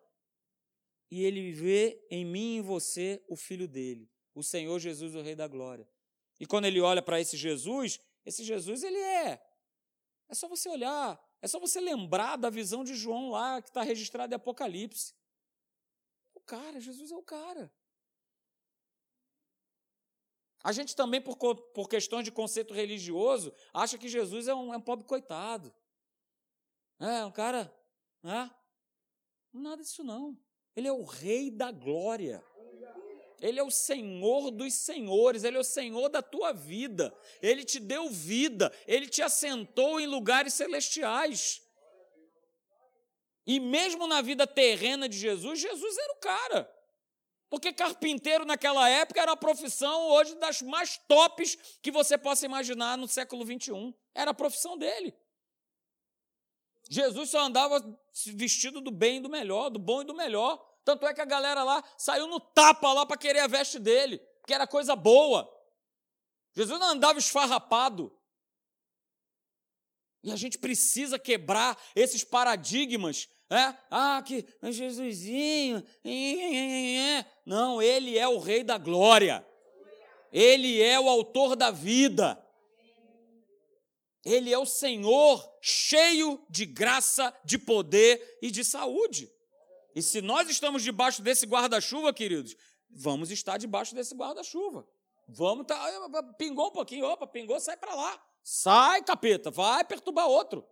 e 1.12 1.24
Ele 1.24 1.52
vê 1.52 2.02
em 2.10 2.26
mim 2.26 2.56
e 2.56 2.58
em 2.58 2.62
você 2.62 3.22
o 3.28 3.36
Filho 3.36 3.68
dele, 3.68 4.10
o 4.34 4.42
Senhor 4.42 4.80
Jesus, 4.80 5.14
o 5.14 5.22
Rei 5.22 5.36
da 5.36 5.48
Glória. 5.48 5.88
E 6.40 6.46
quando 6.48 6.66
Ele 6.66 6.80
olha 6.80 7.02
para 7.02 7.20
esse 7.20 7.36
Jesus, 7.36 8.00
esse 8.26 8.44
Jesus, 8.44 8.84
ele 8.84 8.98
é. 8.98 9.46
É 10.30 10.34
só 10.34 10.48
você 10.48 10.70
olhar, 10.70 11.22
é 11.42 11.48
só 11.48 11.60
você 11.60 11.82
lembrar 11.82 12.38
da 12.38 12.50
visão 12.50 12.84
de 12.84 12.96
João 12.96 13.32
lá, 13.32 13.62
que 13.62 13.70
está 13.70 13.82
registrada 13.82 14.34
em 14.34 14.38
Apocalipse. 14.38 15.14
O 16.34 16.40
cara, 16.40 16.80
Jesus 16.80 17.12
é 17.12 17.16
o 17.16 17.24
cara. 17.24 17.72
A 20.64 20.72
gente 20.72 20.96
também, 20.96 21.20
por, 21.20 21.36
por 21.36 21.90
questões 21.90 22.24
de 22.24 22.32
conceito 22.32 22.74
religioso, 22.74 23.54
acha 23.74 23.98
que 23.98 24.08
Jesus 24.08 24.48
é 24.48 24.54
um, 24.54 24.74
é 24.74 24.78
um 24.78 24.82
pobre 24.82 25.06
coitado. 25.06 25.74
É, 27.00 27.26
um 27.26 27.32
cara. 27.32 27.76
Né? 28.22 28.50
Nada 29.52 29.82
disso 29.82 30.04
não. 30.04 30.38
Ele 30.76 30.88
é 30.88 30.92
o 30.92 31.04
rei 31.04 31.50
da 31.52 31.72
glória. 31.72 32.44
Ele 33.42 33.60
é 33.60 33.64
o 33.64 33.72
Senhor 33.72 34.52
dos 34.52 34.74
senhores, 34.76 35.44
Ele 35.44 35.58
é 35.58 35.60
o 35.60 35.64
Senhor 35.64 36.10
da 36.10 36.22
tua 36.22 36.54
vida. 36.54 37.14
Ele 37.42 37.64
te 37.64 37.80
deu 37.80 38.10
vida, 38.10 38.72
Ele 38.86 39.08
te 39.08 39.22
assentou 39.22 40.00
em 40.00 40.06
lugares 40.06 40.54
celestiais. 40.54 41.62
E 43.48 43.60
mesmo 43.60 44.06
na 44.06 44.22
vida 44.22 44.46
terrena 44.46 45.10
de 45.10 45.18
Jesus, 45.18 45.60
Jesus 45.60 45.98
era 45.98 46.14
o 46.14 46.20
cara. 46.20 46.82
Porque 47.50 47.74
carpinteiro 47.74 48.46
naquela 48.46 48.88
época 48.88 49.20
era 49.20 49.34
a 49.34 49.38
profissão 49.38 50.08
hoje 50.12 50.36
das 50.36 50.62
mais 50.62 50.98
tops 51.08 51.58
que 51.82 51.92
você 51.92 52.18
possa 52.18 52.46
imaginar 52.46 52.98
no 52.98 53.08
século 53.08 53.44
21. 53.44 53.94
Era 54.14 54.32
a 54.32 54.34
profissão 54.34 54.78
dele. 54.78 55.14
Jesus 56.92 57.30
só 57.30 57.40
andava 57.46 57.80
vestido 58.36 58.82
do 58.82 58.92
bem 58.92 59.16
e 59.16 59.20
do 59.22 59.30
melhor, 59.30 59.70
do 59.70 59.80
bom 59.80 60.02
e 60.02 60.06
do 60.06 60.14
melhor. 60.14 60.62
Tanto 60.84 61.08
é 61.08 61.14
que 61.14 61.22
a 61.22 61.26
galera 61.26 61.64
lá 61.64 61.82
saiu 61.98 62.28
no 62.28 62.38
tapa 62.38 62.92
lá 62.92 63.06
para 63.06 63.16
querer 63.16 63.40
a 63.40 63.48
veste 63.48 63.80
dele, 63.80 64.22
que 64.46 64.54
era 64.54 64.68
coisa 64.68 64.94
boa. 64.94 65.50
Jesus 66.54 66.78
não 66.78 66.90
andava 66.90 67.18
esfarrapado. 67.18 68.14
E 70.22 70.34
a 70.34 70.36
gente 70.36 70.58
precisa 70.58 71.18
quebrar 71.18 71.82
esses 71.96 72.26
paradigmas. 72.26 73.30
É? 73.50 73.74
Ah, 73.90 74.22
que 74.22 74.46
Jesusinho. 74.70 75.82
Não, 77.46 77.82
ele 77.82 78.18
é 78.18 78.28
o 78.28 78.38
Rei 78.38 78.66
da 78.66 78.78
Glória. 78.78 79.48
Ele 80.30 80.82
é 80.82 81.00
o 81.00 81.08
autor 81.08 81.56
da 81.56 81.72
vida. 81.72 82.38
Ele 84.24 84.54
é 84.54 84.58
o 84.58 84.66
Senhor 84.66 85.44
cheio 85.62 86.44
de 86.50 86.66
graça, 86.66 87.34
de 87.44 87.58
poder 87.58 88.40
e 88.42 88.52
de 88.52 88.64
saúde. 88.64 89.32
E 89.96 90.02
se 90.02 90.22
nós 90.22 90.50
estamos 90.50 90.84
debaixo 90.84 91.22
desse 91.22 91.46
guarda-chuva, 91.46 92.14
queridos, 92.14 92.56
vamos 92.90 93.32
estar 93.32 93.58
debaixo 93.58 93.96
desse 93.96 94.16
guarda-chuva. 94.16 94.88
Vamos 95.28 95.66
tá, 95.66 95.80
pingou 96.38 96.68
um 96.68 96.72
pouquinho, 96.72 97.06
opa, 97.06 97.26
pingou, 97.26 97.60
sai 97.60 97.78
para 97.78 97.96
lá. 97.96 98.22
Sai, 98.44 99.04
capeta, 99.04 99.50
vai 99.50 99.84
perturbar 99.84 100.28
outro. 100.28 100.66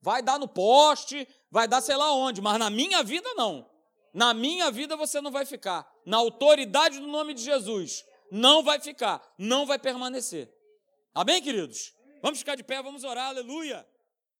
Vai 0.00 0.22
dar 0.22 0.38
no 0.38 0.48
poste, 0.48 1.26
vai 1.50 1.66
dar 1.66 1.80
sei 1.80 1.96
lá 1.96 2.12
onde, 2.12 2.40
mas 2.40 2.58
na 2.58 2.70
minha 2.70 3.02
vida 3.02 3.28
não. 3.34 3.68
Na 4.12 4.32
minha 4.32 4.70
vida 4.70 4.96
você 4.96 5.20
não 5.20 5.30
vai 5.30 5.44
ficar. 5.44 5.90
Na 6.04 6.18
autoridade 6.18 6.98
do 6.98 7.06
nome 7.06 7.34
de 7.34 7.42
Jesus, 7.42 8.04
não 8.30 8.62
vai 8.62 8.80
ficar, 8.80 9.22
não 9.38 9.66
vai 9.66 9.78
permanecer. 9.78 10.52
Amém, 11.14 11.42
queridos? 11.42 11.95
Vamos 12.22 12.38
ficar 12.38 12.56
de 12.56 12.64
pé, 12.64 12.82
vamos 12.82 13.04
orar, 13.04 13.28
aleluia. 13.28 13.86